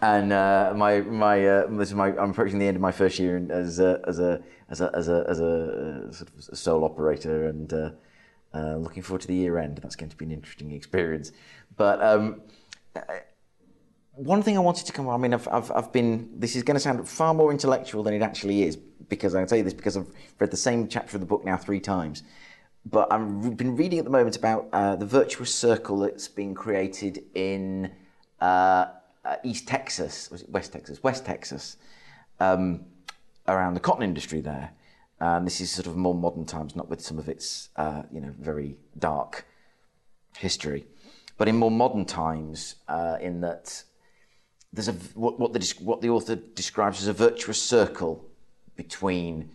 [0.00, 3.18] and uh, my my uh, this is my I'm approaching the end of my first
[3.18, 4.40] year as a, as a
[4.70, 7.72] as a as a as a, uh, sort of sole operator and.
[7.72, 7.90] Uh,
[8.76, 9.78] looking forward to the year end.
[9.78, 11.32] That's going to be an interesting experience.
[11.76, 12.40] But um,
[14.12, 16.62] one thing I wanted to come on, I mean, I've, I've, I've been, this is
[16.62, 19.64] going to sound far more intellectual than it actually is, because I can tell you
[19.64, 20.06] this because I've
[20.38, 22.22] read the same chapter of the book now three times.
[22.86, 27.24] But I've been reading at the moment about uh, the virtuous circle that's been created
[27.34, 27.90] in
[28.40, 28.86] uh,
[29.24, 31.02] uh, East Texas, was it West Texas?
[31.02, 31.76] West Texas,
[32.40, 32.84] um,
[33.48, 34.72] around the cotton industry there.
[35.18, 38.20] And this is sort of more modern times, not with some of its, uh, you
[38.20, 39.46] know, very dark
[40.36, 40.84] history,
[41.38, 43.84] but in more modern times, uh, in that
[44.72, 48.28] there's a what, what the what the author describes as a virtuous circle
[48.76, 49.50] between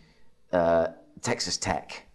[0.51, 0.88] uh,
[1.21, 2.09] Texas Tech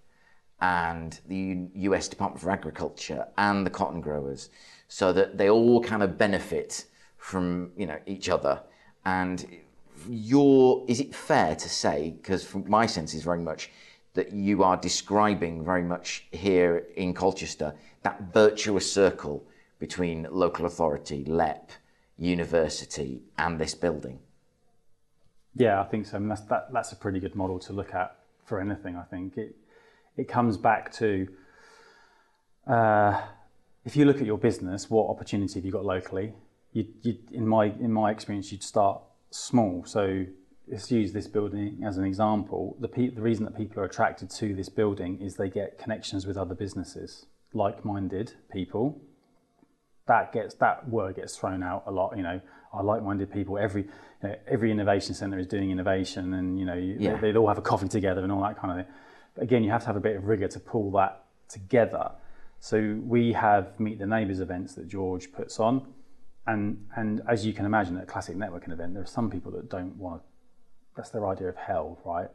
[0.64, 2.08] and the U.S.
[2.08, 4.48] Department for Agriculture and the cotton growers,
[4.88, 6.86] so that they all kind of benefit
[7.18, 8.62] from you know each other.
[9.04, 9.46] And
[10.08, 13.70] your is it fair to say, because from my sense is very much
[14.14, 19.44] that you are describing very much here in Colchester that virtuous circle
[19.78, 21.72] between local authority, LEP,
[22.16, 24.18] university, and this building.
[25.56, 26.18] Yeah, I think so.
[26.20, 28.96] That's, that, that's a pretty good model to look at for anything.
[28.96, 29.56] I think it
[30.16, 31.28] it comes back to
[32.66, 33.20] uh,
[33.84, 36.32] if you look at your business, what opportunity have you got locally?
[36.72, 39.84] You, you, in my in my experience, you'd start small.
[39.84, 40.24] So
[40.66, 42.76] let's use this building as an example.
[42.80, 46.26] The pe- the reason that people are attracted to this building is they get connections
[46.26, 49.00] with other businesses, like-minded people
[50.06, 52.16] that gets that word gets thrown out a lot.
[52.16, 52.40] You know,
[52.72, 53.56] I like-minded people.
[53.58, 57.16] Every you know, every innovation center is doing innovation, and you know you, Yeah.
[57.20, 58.94] they, they all have a coffee together and all that kind of thing.
[59.34, 62.12] But again, you have to have a bit of rigor to pull that together.
[62.60, 65.86] So we have meet the neighbours events that George puts on,
[66.46, 69.52] and and as you can imagine, at a classic networking event, there are some people
[69.52, 70.22] that don't want.
[70.22, 70.28] to
[70.96, 72.28] That's their idea of hell, right?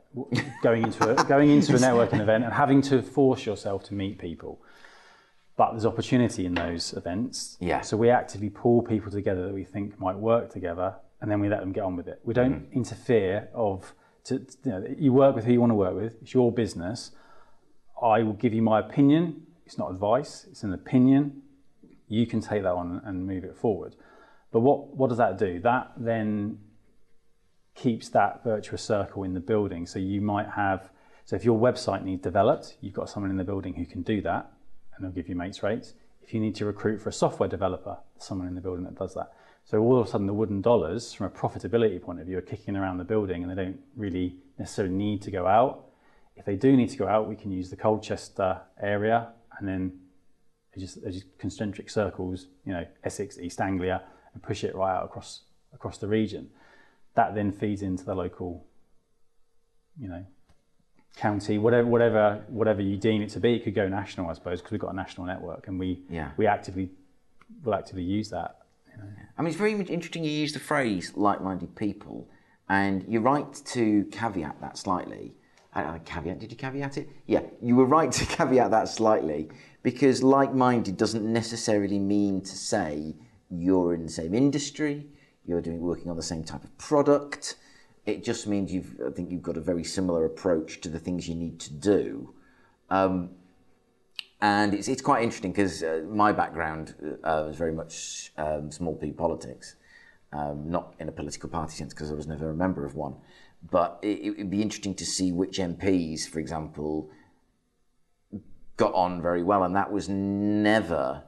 [0.62, 4.20] going into a going into a networking event and having to force yourself to meet
[4.20, 4.62] people
[5.60, 7.58] but there's opportunity in those events.
[7.60, 7.82] Yeah.
[7.82, 11.50] So we actively pull people together that we think might work together, and then we
[11.50, 12.22] let them get on with it.
[12.24, 12.78] We don't mm-hmm.
[12.78, 13.50] interfere.
[13.54, 13.94] Of
[14.30, 16.16] to, you know, you work with who you want to work with.
[16.22, 17.12] It's your business.
[18.02, 19.44] I will give you my opinion.
[19.66, 20.46] It's not advice.
[20.50, 21.42] It's an opinion.
[22.08, 23.96] You can take that on and move it forward.
[24.52, 25.60] But what what does that do?
[25.60, 26.60] That then
[27.76, 29.86] keeps that virtuous circle in the building.
[29.86, 30.90] So you might have,
[31.26, 34.22] so if your website needs developed, you've got someone in the building who can do
[34.22, 34.52] that
[34.96, 35.94] and they'll give you mates rates.
[36.22, 39.14] If you need to recruit for a software developer, someone in the building that does
[39.14, 39.32] that.
[39.70, 42.42] So all of a sudden the wooden dollars from a profitability point of view are
[42.42, 45.90] kicking around the building and they don't really necessarily need to go out.
[46.36, 49.28] If they do need to go out, we can use the Colchester area
[49.60, 50.00] and then
[50.74, 54.02] they just, just concentric circles, you know, Essex, East Anglia,
[54.34, 55.42] and push it right out across
[55.72, 56.50] across the region.
[57.14, 58.66] That then feeds into the local,
[60.00, 60.26] you know,
[61.16, 63.54] county, whatever whatever whatever you deem it to be.
[63.54, 66.32] It could go national, I suppose, because we've got a national network, and we Yeah.
[66.38, 66.90] we actively
[67.64, 68.59] will actively use that.
[69.38, 72.30] I mean, it's very interesting you use the phrase like-minded people,
[72.68, 75.34] And you're right to caveat that slightly.
[75.74, 77.10] Uh, caveat, did you caveat it?
[77.26, 79.50] Yeah, you were right to caveat that slightly
[79.84, 83.16] because like minded doesn't necessarily mean to say
[83.50, 85.08] you're in the same industry,
[85.46, 87.56] you're doing working on the same type of product.
[88.06, 91.28] It just means you've, I think you've got a very similar approach to the things
[91.28, 92.34] you need to do.
[92.90, 93.32] Um,
[94.42, 98.96] and it's, it's quite interesting because uh, my background uh, was very much um, small
[98.96, 99.76] p politics,
[100.32, 103.16] um, not in a political party sense because I was never a member of one.
[103.70, 107.10] But it would be interesting to see which MPs, for example,
[108.78, 111.24] got on very well, and that was never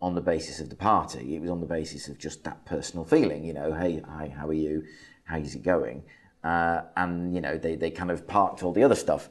[0.00, 1.34] on the basis of the party.
[1.34, 3.44] It was on the basis of just that personal feeling.
[3.44, 4.84] You know, hey, hi, how are you?
[5.24, 6.04] How is it going?
[6.44, 9.28] Uh, and you know, they they kind of parked all the other stuff.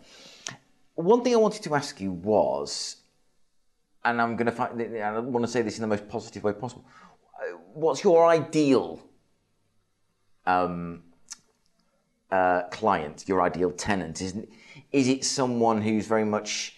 [0.96, 2.98] One thing I wanted to ask you was,
[4.04, 6.54] and I'm going to find, I want to say this in the most positive way
[6.54, 6.86] possible.
[7.74, 9.02] What's your ideal
[10.46, 11.04] um,
[12.32, 14.22] uh, client, your ideal tenant?
[14.22, 14.36] Is
[14.92, 16.78] is it someone who's very much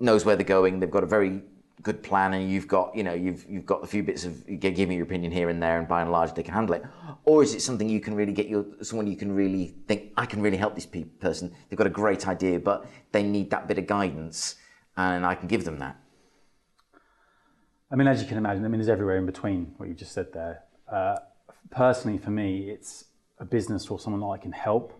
[0.00, 0.80] knows where they're going?
[0.80, 1.42] They've got a very
[1.84, 4.88] good plan and you've got you know you've you've got a few bits of give
[4.88, 6.82] me your opinion here and there and by and large they can handle it
[7.24, 10.24] or is it something you can really get your someone you can really think i
[10.24, 13.68] can really help this pe- person they've got a great idea but they need that
[13.68, 14.54] bit of guidance
[14.96, 15.96] and i can give them that
[17.90, 20.12] i mean as you can imagine i mean there's everywhere in between what you just
[20.12, 21.16] said there uh,
[21.70, 23.06] personally for me it's
[23.38, 24.92] a business or someone that i can help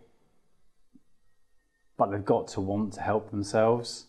[1.97, 4.07] but they've got to want to help themselves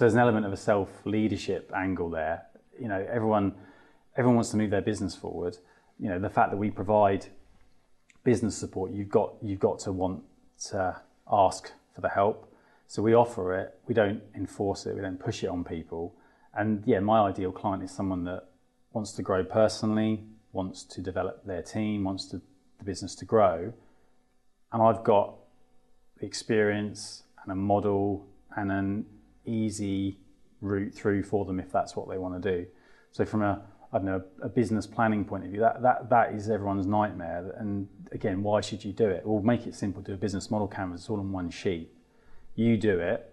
[0.00, 2.46] so there's an element of a self leadership angle there.
[2.80, 3.52] You know, everyone
[4.16, 5.58] everyone wants to move their business forward.
[5.98, 7.26] You know, the fact that we provide
[8.24, 10.22] business support, you've got you've got to want
[10.70, 10.96] to
[11.30, 12.49] ask for the help.
[12.90, 13.78] So we offer it.
[13.86, 14.96] We don't enforce it.
[14.96, 16.16] We don't push it on people.
[16.54, 18.48] And yeah, my ideal client is someone that
[18.92, 22.42] wants to grow personally, wants to develop their team, wants to,
[22.78, 23.72] the business to grow.
[24.72, 25.36] And I've got
[26.18, 28.26] the experience and a model
[28.56, 29.06] and an
[29.46, 30.18] easy
[30.60, 32.66] route through for them if that's what they want to do.
[33.12, 33.62] So from a
[33.92, 37.54] I don't know a business planning point of view, that that that is everyone's nightmare.
[37.56, 39.24] And again, why should you do it?
[39.24, 40.02] Well, make it simple.
[40.02, 41.02] Do a business model canvas.
[41.02, 41.92] It's all on one sheet.
[42.54, 43.32] You do it.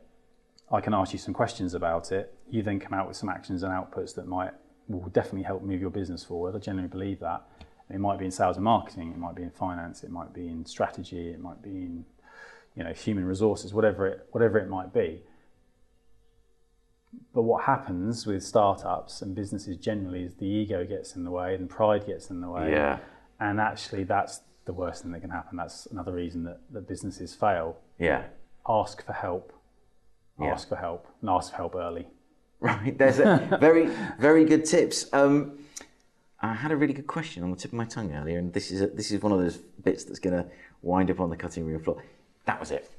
[0.72, 2.34] I can ask you some questions about it.
[2.49, 4.51] You then come out with some actions and outputs that might
[4.88, 6.55] will definitely help move your business forward.
[6.55, 7.43] I generally believe that.
[7.89, 9.11] It might be in sales and marketing.
[9.11, 10.03] It might be in finance.
[10.03, 11.30] It might be in strategy.
[11.30, 12.05] It might be in
[12.76, 13.74] you know human resources.
[13.74, 15.24] Whatever it whatever it might be
[17.34, 21.55] but what happens with startups and businesses generally is the ego gets in the way
[21.55, 22.72] and pride gets in the way.
[22.72, 22.99] Yeah.
[23.39, 25.57] And actually, that's the worst thing that can happen.
[25.57, 27.78] That's another reason that, that businesses fail.
[27.99, 28.24] Yeah.
[28.68, 29.53] Ask for help.
[30.39, 30.47] Yeah.
[30.47, 32.07] Ask for help and ask for help early.
[32.59, 32.97] Right.
[32.97, 33.88] There's a very,
[34.20, 35.11] very good tips.
[35.13, 35.59] Um,
[36.39, 38.72] I had a really good question on the tip of my tongue earlier, and this
[38.72, 40.49] is a, this is one of those bits that's going to
[40.82, 42.03] wind up on the cutting room floor.
[42.45, 42.91] That was it.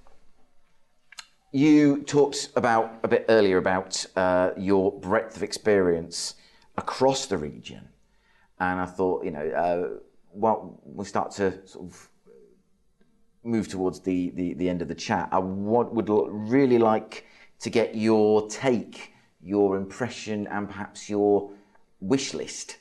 [1.53, 6.35] You talked about a bit earlier about uh, your breadth of experience
[6.77, 7.89] across the region,
[8.59, 9.99] and I thought, you know, uh,
[10.33, 12.09] well, we start to sort of
[13.49, 15.29] move towards the, the, the end of the chat.
[15.33, 17.27] I want, would really like
[17.61, 21.51] to get your take, your impression, and perhaps your
[22.01, 22.79] wish list,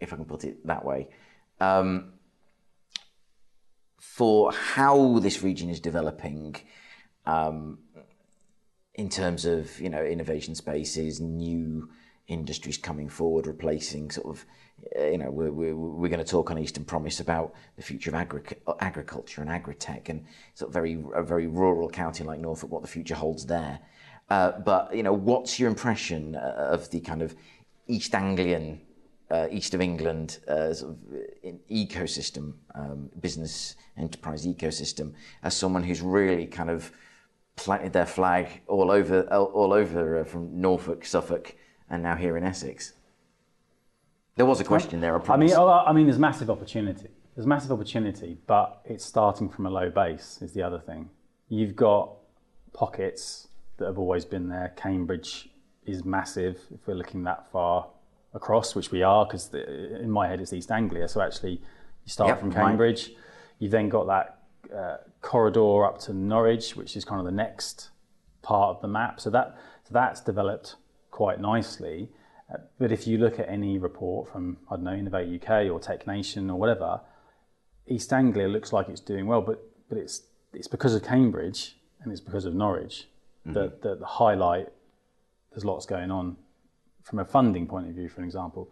[0.00, 1.08] if I can put it that way,
[1.60, 2.12] um,
[3.98, 6.56] for how this region is developing.
[7.24, 7.78] Um,
[8.96, 11.90] in terms of you know innovation spaces, new
[12.28, 14.44] industries coming forward, replacing sort of
[14.94, 18.14] you know we're, we're, we're going to talk on Eastern Promise about the future of
[18.14, 18.42] agri-
[18.80, 20.24] agriculture and agri-tech and
[20.54, 23.80] sort of very a very rural county like Norfolk, what the future holds there.
[24.28, 27.34] Uh, but you know, what's your impression uh, of the kind of
[27.86, 28.80] East Anglian,
[29.30, 35.12] uh, East of England uh, sort of uh, ecosystem, um, business enterprise ecosystem,
[35.42, 36.90] as someone who's really kind of
[37.54, 41.54] planted their flag all over, all over uh, from Norfolk, Suffolk,
[41.88, 42.92] and now here in Essex.
[44.36, 45.18] There was a question there.
[45.18, 47.08] I, I mean, I mean, there's massive opportunity.
[47.34, 50.38] There's massive opportunity, but it's starting from a low base.
[50.42, 51.10] Is the other thing.
[51.48, 52.12] You've got
[52.72, 54.72] pockets that have always been there.
[54.76, 55.48] Cambridge
[55.84, 56.60] is massive.
[56.74, 57.88] If we're looking that far
[58.34, 61.08] across, which we are, because in my head it's East Anglia.
[61.08, 63.08] So actually, you start yep, from Cambridge.
[63.08, 63.16] Right.
[63.58, 64.38] You've then got that
[64.74, 67.90] uh, corridor up to Norwich, which is kind of the next
[68.42, 69.18] part of the map.
[69.20, 70.76] So that so that's developed
[71.10, 72.10] quite nicely.
[72.78, 76.06] But if you look at any report from I don't know Innovate UK or Tech
[76.06, 77.00] Nation or whatever,
[77.88, 80.22] East Anglia looks like it's doing well, but but it's
[80.52, 83.08] it's because of Cambridge and it's because of Norwich
[83.46, 83.54] mm-hmm.
[83.54, 84.68] that, that the highlight
[85.50, 86.36] there's lots going on
[87.02, 88.68] from a funding point of view, for example.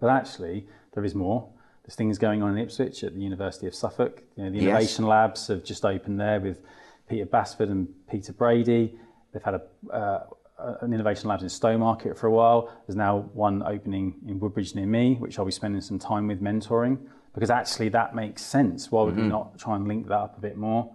[0.00, 1.48] But actually, there is more
[1.84, 4.24] There's things going on in Ipswich at the University of Suffolk.
[4.36, 4.64] You know, the Yes.
[4.66, 6.60] innovation labs have just opened there with
[7.08, 8.98] Peter Basford and Peter Brady.
[9.32, 10.26] They've had a, uh,
[10.58, 12.72] an innovation labs in Stowmarket for a while.
[12.86, 16.40] There's now one opening in Woodbridge near me, which I'll be spending some time with
[16.40, 16.98] mentoring
[17.36, 18.90] because actually that makes sense.
[18.90, 20.90] Why would we not try and link that up a bit more?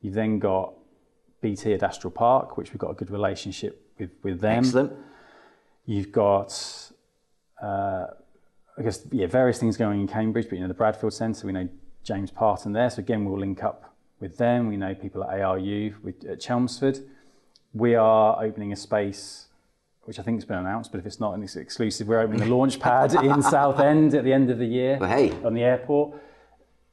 [0.00, 0.72] You've then got
[1.42, 4.64] BT at Adastral Park, which we've got a good relationship with, with them.
[4.64, 4.94] Excellent.
[5.84, 6.90] You've got,
[7.62, 8.06] uh,
[8.78, 11.52] I guess, yeah, various things going in Cambridge, but you know, the Bradfield Centre, we
[11.52, 11.68] know
[12.04, 12.88] James Parton there.
[12.88, 14.68] So again, we'll link up with them.
[14.68, 17.00] We know people at ARU with, at Chelmsford.
[17.74, 19.46] We are opening a space,
[20.02, 22.42] which I think has been announced, but if it's not and it's exclusive, we're opening
[22.42, 25.32] a launch pad in Southend at the end of the year Well, hey.
[25.44, 26.20] on the airport.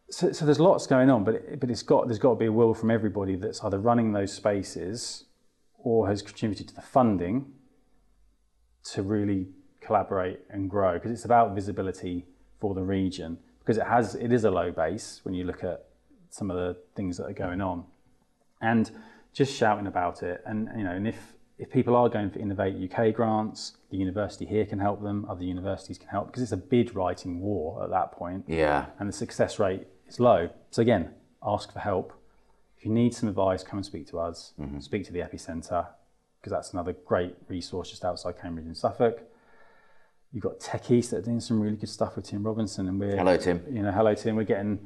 [0.09, 2.45] So, so there's lots going on, but it, but it's got there's got to be
[2.45, 5.25] a will from everybody that's either running those spaces
[5.77, 7.45] or has contributed to the funding
[8.91, 9.47] to really
[9.81, 12.25] collaborate and grow because it's about visibility
[12.59, 15.85] for the region because it has it is a low base when you look at
[16.29, 17.83] some of the things that are going on
[18.61, 18.91] and
[19.33, 22.75] just shouting about it and you know and if if people are going for innovate
[22.91, 26.57] uk grants the university here can help them other universities can help because it's a
[26.57, 28.85] bid writing war at that point Yeah.
[28.99, 30.49] and the success rate is low.
[30.71, 31.11] So again,
[31.45, 32.13] ask for help.
[32.77, 34.53] If you need some advice, come and speak to us.
[34.79, 35.85] Speak to the Epicenter
[36.39, 39.21] because that's another great resource just outside Cambridge in Suffolk.
[40.31, 42.99] You've got Tech East that are doing some really good stuff with Tim Robinson, and
[42.99, 43.63] we're Hello, Tim.
[43.69, 44.35] You know, hello Tim.
[44.35, 44.79] We're getting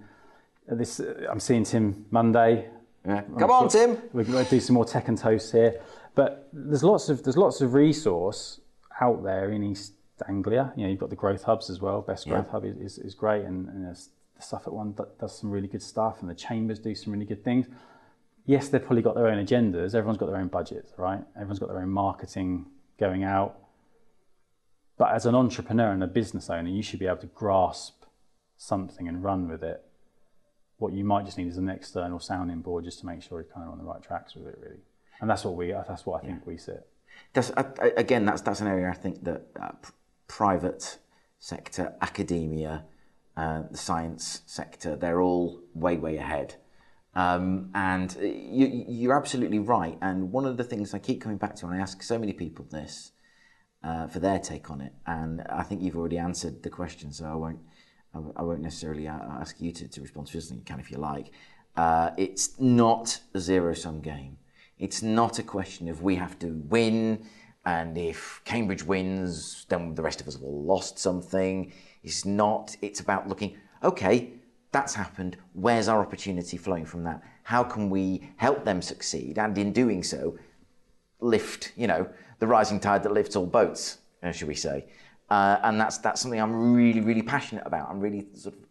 [0.71, 0.99] uh, this.
[0.99, 2.67] Uh, I'm seeing Tim Monday.
[3.05, 3.21] Yeah.
[3.37, 3.97] Come on, Tim.
[4.13, 5.81] We're going to do some more tech and toast here,
[6.15, 8.61] but there's lots of there's lots of resource
[9.01, 9.93] out there in East
[10.27, 10.71] Anglia.
[10.75, 12.01] You know, you've got the growth hubs as well.
[12.01, 15.37] Best growth hub is, is, is great, and, and there's the Suffolk one that does
[15.37, 17.67] some really good stuff, and the chambers do some really good things.
[18.45, 19.95] Yes, they've probably got their own agendas.
[19.95, 21.21] Everyone's got their own budgets, right?
[21.35, 22.65] Everyone's got their own marketing
[22.99, 23.57] going out.
[24.97, 28.03] But as an entrepreneur and a business owner, you should be able to grasp
[28.57, 29.83] something and run with it.
[30.83, 33.53] What you might just need is an external sounding board just to make sure you're
[33.53, 34.81] kind of on the right tracks with it, really.
[35.21, 35.71] And that's what we.
[35.71, 36.85] That's what I think we sit.
[37.31, 37.53] That's,
[37.95, 39.71] again, that's that's an area I think that uh,
[40.27, 40.99] private
[41.39, 42.83] sector, academia,
[43.37, 46.55] uh, the science sector, they're all way way ahead.
[47.15, 49.97] Um, and uh, you, you're absolutely right.
[50.01, 52.33] And one of the things I keep coming back to, and I ask so many
[52.33, 53.13] people this
[53.85, 57.23] uh, for their take on it, and I think you've already answered the question, so
[57.23, 57.59] I won't.
[58.13, 60.51] I won't necessarily ask you to, to respond to this.
[60.51, 61.31] You can if you like.
[61.75, 64.37] Uh, it's not a zero sum game.
[64.77, 67.25] It's not a question of we have to win,
[67.65, 71.71] and if Cambridge wins, then the rest of us have all lost something.
[72.03, 72.75] It's not.
[72.81, 73.57] It's about looking.
[73.83, 74.33] Okay,
[74.71, 75.37] that's happened.
[75.53, 77.21] Where's our opportunity flowing from that?
[77.43, 79.37] How can we help them succeed?
[79.39, 80.37] And in doing so,
[81.19, 82.07] lift, you know,
[82.39, 84.85] the rising tide that lifts all boats, uh, should we say?
[85.33, 87.89] Uh, and that's that's something I'm really, really passionate about.
[87.89, 88.61] I'm really sort of,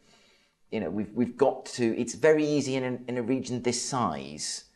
[0.71, 1.85] you know, we've we've got to.
[2.01, 4.67] It's very easy in a, in a region this size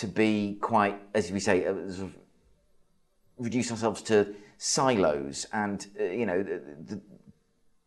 [0.00, 2.18] to be quite, as we say, uh, sort of
[3.38, 6.60] reduce ourselves to silos, and uh, you know, the,
[6.90, 7.00] the,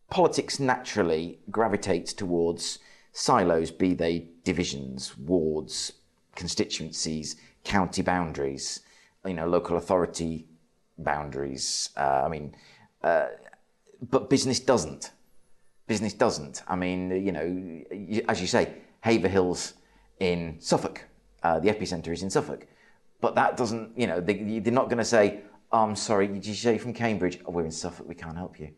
[0.10, 2.80] politics naturally gravitates towards
[3.12, 5.94] silos, be they divisions, wards,
[6.36, 8.80] constituencies, county boundaries,
[9.28, 10.48] you know, local authority
[10.98, 11.90] boundaries.
[11.96, 12.56] Uh, I mean,
[13.04, 13.28] uh,
[14.10, 15.12] but business doesn't.
[15.88, 16.64] Business doesn't.
[16.68, 18.74] I mean, you know, as you say,
[19.04, 19.74] Haverhill's
[20.20, 21.06] in Suffolk.
[21.42, 22.68] Uh, the epicenter is in Suffolk.
[23.22, 25.42] But that doesn't, you know, they, they're not going to say,
[25.72, 27.40] oh, I'm sorry, did you say from Cambridge?
[27.46, 28.72] Oh, we're in Suffolk, we can't help you.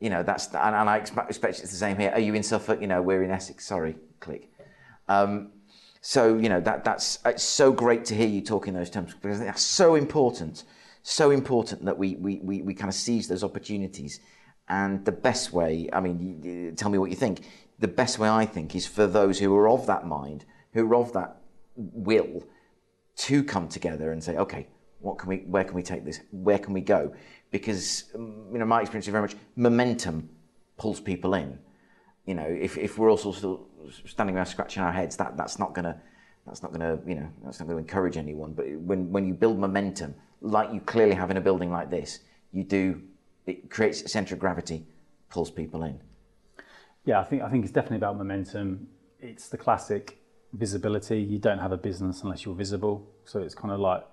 [0.00, 2.10] You know, that's, and, and I expect, expect it's the same here.
[2.10, 2.80] Are you in Suffolk?
[2.80, 4.52] You know, we're in Essex, sorry, click.
[5.08, 5.52] Um,
[6.00, 9.14] so, you know, that, that's, it's so great to hear you talk in those terms
[9.14, 10.64] because that's so important,
[11.04, 14.20] so important that we, we, we, we kind of seize those opportunities.
[14.68, 17.42] And the best way, I mean, you- tell me what you think.
[17.78, 20.96] The best way I think is for those who are of that mind, who are
[20.96, 21.36] of that
[21.76, 22.42] will,
[23.16, 24.66] to come together and say, okay,
[25.00, 26.20] what can we, where can we take this?
[26.30, 27.12] Where can we go?
[27.50, 30.30] Because you know, my experience is very much momentum
[30.78, 31.58] pulls people in.
[32.24, 33.66] You know, if, if we're also still
[34.06, 36.00] standing around scratching our heads, that, that's not gonna
[36.46, 38.52] that's not gonna you know that's not gonna encourage anyone.
[38.54, 42.20] But when when you build momentum, like you clearly have in a building like this,
[42.52, 43.00] you do
[43.46, 44.86] it creates a centre of gravity,
[45.28, 46.00] pulls people in.
[47.04, 48.88] Yeah, I think I think it's definitely about momentum.
[49.20, 50.18] It's the classic
[50.52, 51.20] visibility.
[51.20, 53.10] You don't have a business unless you're visible.
[53.24, 54.04] So it's kind of like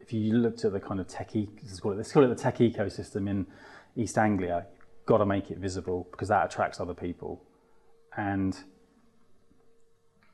[0.00, 2.28] if you looked at the kind of tech, e- let's call it, let's call it
[2.28, 3.46] the tech ecosystem in
[3.96, 4.66] East Anglia.
[4.98, 7.42] You've got to make it visible because that attracts other people,
[8.16, 8.56] and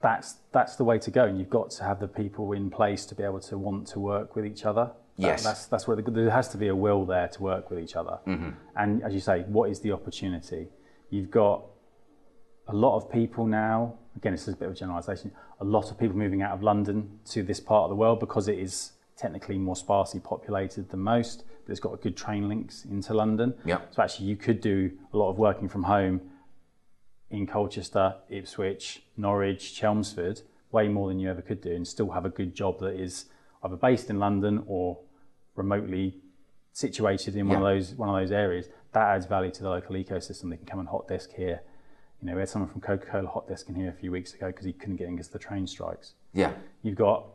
[0.03, 1.25] that's that's the way to go.
[1.25, 4.01] And you've got to have the people in place to be able to want to
[4.01, 4.91] work with each other.
[5.23, 5.43] Yes.
[5.43, 7.97] that's that's where the, there has to be a will there to work with each
[7.97, 8.19] other.
[8.27, 8.51] Mm-hmm.
[8.77, 10.69] And as you say, what is the opportunity?
[11.11, 11.65] You've got
[12.69, 15.91] a lot of people now, again, this is a bit of a generalisation, a lot
[15.91, 18.93] of people moving out of London to this part of the world because it is
[19.17, 23.55] technically more sparsely populated than most, but it's got good train links into London.
[23.65, 23.81] Yeah.
[23.91, 26.21] So actually, you could do a lot of working from home
[27.31, 32.25] in Colchester, Ipswich, Norwich, Chelmsford, way more than you ever could do, and still have
[32.25, 33.27] a good job that is
[33.63, 34.99] either based in London or
[35.55, 36.17] remotely
[36.73, 38.69] situated in one of those one of those areas.
[38.93, 40.51] That adds value to the local ecosystem.
[40.51, 41.63] They can come and hot desk here.
[42.21, 44.47] You know, we had someone from Coca-Cola hot desk in here a few weeks ago
[44.47, 46.15] because he couldn't get in because the train strikes.
[46.33, 46.53] Yeah.
[46.83, 47.27] You've got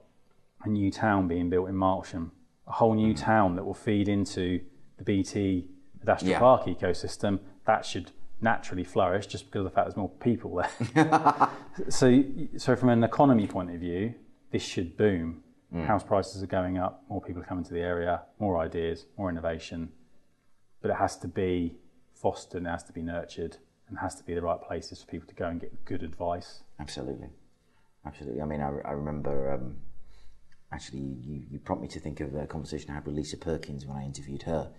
[0.63, 2.31] a new town being built in Martlesham,
[2.67, 3.25] a whole new mm-hmm.
[3.25, 4.61] town that will feed into
[4.97, 5.67] the BT
[5.99, 6.39] industrial Yeah.
[6.39, 7.39] park ecosystem.
[7.65, 11.49] That should naturally flourish just because of the fact there's more people there.
[11.89, 12.23] so,
[12.57, 14.13] so from an economy point of view,
[14.51, 15.43] this should boom.
[15.73, 19.29] House prices are going up, more people are coming to the area, more ideas, more
[19.29, 19.89] innovation.
[20.81, 21.75] But it has to be
[22.13, 23.57] fostered, and it has to be nurtured,
[23.89, 26.63] and has to be the right places for people to go and get good advice.
[26.79, 27.29] Absolutely,
[28.05, 28.41] absolutely.
[28.41, 29.75] I mean, I, I remember um,
[30.71, 33.85] actually you, you prompt me to think of a conversation I had with Lisa Perkins
[33.85, 34.71] when I interviewed her,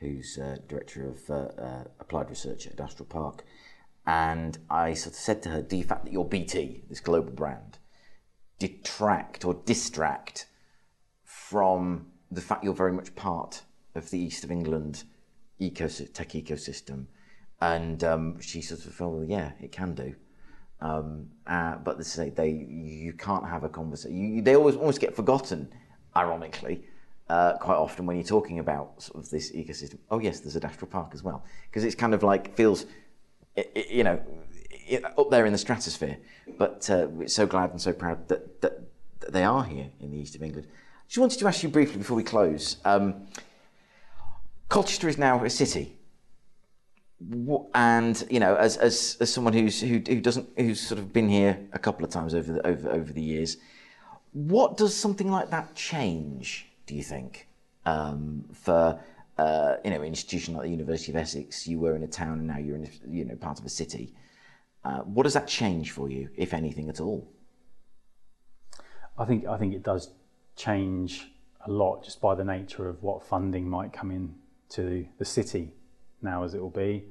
[0.00, 3.44] who's uh, director of uh, uh, applied research at Adastral Park,
[4.06, 7.32] and I sort of said to her, "Do you fact that you're BT, this global
[7.32, 7.78] brand,
[8.58, 10.46] detract or distract
[11.22, 13.62] from the fact you're very much part
[13.94, 15.04] of the east of England
[15.60, 17.06] ecosystem, tech ecosystem?"
[17.60, 20.14] And um, she sort of felt, well, yeah, it can do.
[20.80, 24.36] Um, uh, but they say they you can't have a conversation.
[24.36, 25.72] You, they always almost get forgotten,
[26.16, 26.84] ironically,
[27.30, 29.98] uh, quite often when you're talking about sort of this ecosystem.
[30.10, 32.84] Oh yes, there's Adastral Park as well because it's kind of like feels,
[33.56, 34.20] i- i- you know,
[35.18, 36.18] up there in the stratosphere.
[36.58, 38.80] But uh, we're so glad and so proud that, that
[39.20, 40.68] that they are here in the east of England.
[40.70, 42.76] I Just wanted to ask you briefly before we close.
[42.84, 43.26] Um,
[44.68, 45.96] Colchester is now a city
[47.74, 51.28] and you know, as as, as someone who's who, who doesn't who's sort of been
[51.28, 53.56] here a couple of times over the, over over the years,
[54.32, 56.66] what does something like that change?
[56.86, 57.48] Do you think
[57.86, 58.98] um, for
[59.38, 61.66] uh, you know an institution like the University of Essex?
[61.66, 63.70] You were in a town, and now you're in a, you know part of a
[63.70, 64.12] city.
[64.84, 67.26] Uh, what does that change for you, if anything at all?
[69.16, 70.10] I think I think it does
[70.56, 71.28] change
[71.66, 74.34] a lot just by the nature of what funding might come in
[74.70, 75.70] to the city
[76.20, 77.04] now as it will be.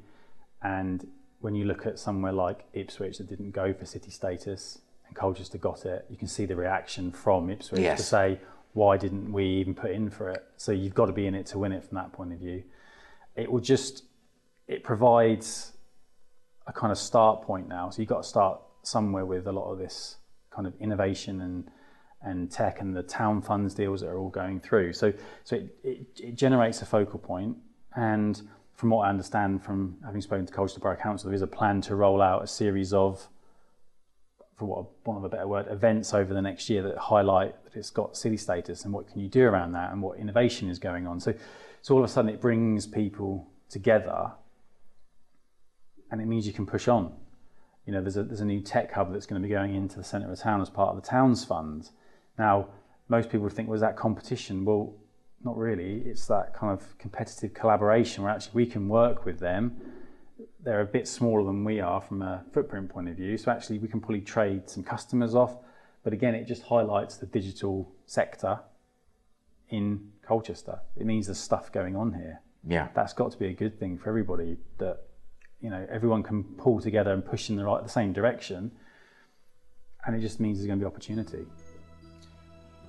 [0.61, 1.07] And
[1.39, 5.57] when you look at somewhere like Ipswich that didn't go for city status and Colchester
[5.57, 7.99] got it, you can see the reaction from Ipswich Yes.
[7.99, 8.39] to say,
[8.73, 10.43] why didn't we even put in for it?
[10.57, 12.63] So you've got to be in it to win it from that point of view.
[13.35, 14.03] It will just
[14.67, 15.73] it provides
[16.67, 17.89] a kind of start point now.
[17.89, 20.17] So you've got to start somewhere with a lot of this
[20.49, 21.69] kind of innovation and
[22.25, 24.93] and tech and the town funds deals that are all going through.
[24.93, 27.57] So so it, it, it generates a focal point
[27.95, 28.41] and
[28.75, 31.81] from what I understand from having spoken to Colchester Borough Council, there is a plan
[31.81, 33.27] to roll out a series of,
[34.57, 37.75] for what want of a better word, events over the next year that highlight that
[37.75, 40.79] it's got city status and what can you do around that and what innovation is
[40.79, 41.19] going on.
[41.19, 41.33] So,
[41.81, 44.31] so all of a sudden it brings people together
[46.13, 47.11] and it means you can push on.
[47.87, 49.97] You know, there's a, there's a new tech hub that's going to be going into
[49.97, 51.89] the centre of town as part of the Towns Fund.
[52.37, 52.67] Now,
[53.09, 54.63] most people would think, was that competition?
[54.63, 54.93] Well,
[55.43, 56.03] not really.
[56.05, 59.75] It's that kind of competitive collaboration where actually we can work with them.
[60.63, 63.79] They're a bit smaller than we are from a footprint point of view, so actually
[63.79, 65.57] we can probably trade some customers off.
[66.03, 68.59] But again, it just highlights the digital sector
[69.69, 70.79] in Colchester.
[70.95, 73.97] It means there's stuff going on here Yeah, that's got to be a good thing
[73.97, 75.07] for everybody that
[75.63, 78.71] you know everyone can pull together and push in the right the same direction
[80.05, 81.45] and it just means there's going to be opportunity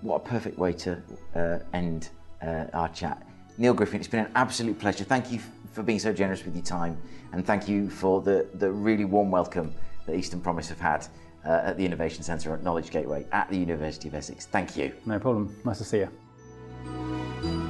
[0.04, 1.02] what a perfect way to
[1.34, 2.10] uh, end
[2.42, 3.26] uh, our chat.
[3.56, 5.04] Neil Griffin, it's been an absolute pleasure.
[5.04, 5.40] Thank you
[5.72, 7.00] for being so generous with your time,
[7.32, 9.74] and thank you for the, the really warm welcome
[10.06, 11.06] that Eastern Promise have had
[11.46, 14.46] uh, at the Innovation Centre at Knowledge Gateway at the University of Essex.
[14.46, 14.92] Thank you.
[15.06, 17.63] no problem nice to see you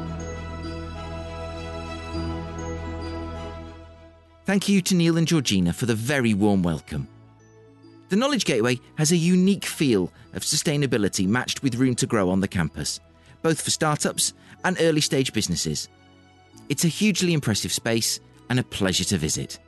[4.45, 7.09] Thank you to Neil and Georgina for the very warm welcome.
[8.11, 12.41] The Knowledge Gateway has a unique feel of sustainability matched with room to grow on
[12.41, 13.01] the campus,
[13.41, 15.89] both for startups and early stage businesses.
[16.69, 18.21] It's a hugely impressive space
[18.51, 19.59] and a pleasure to visit.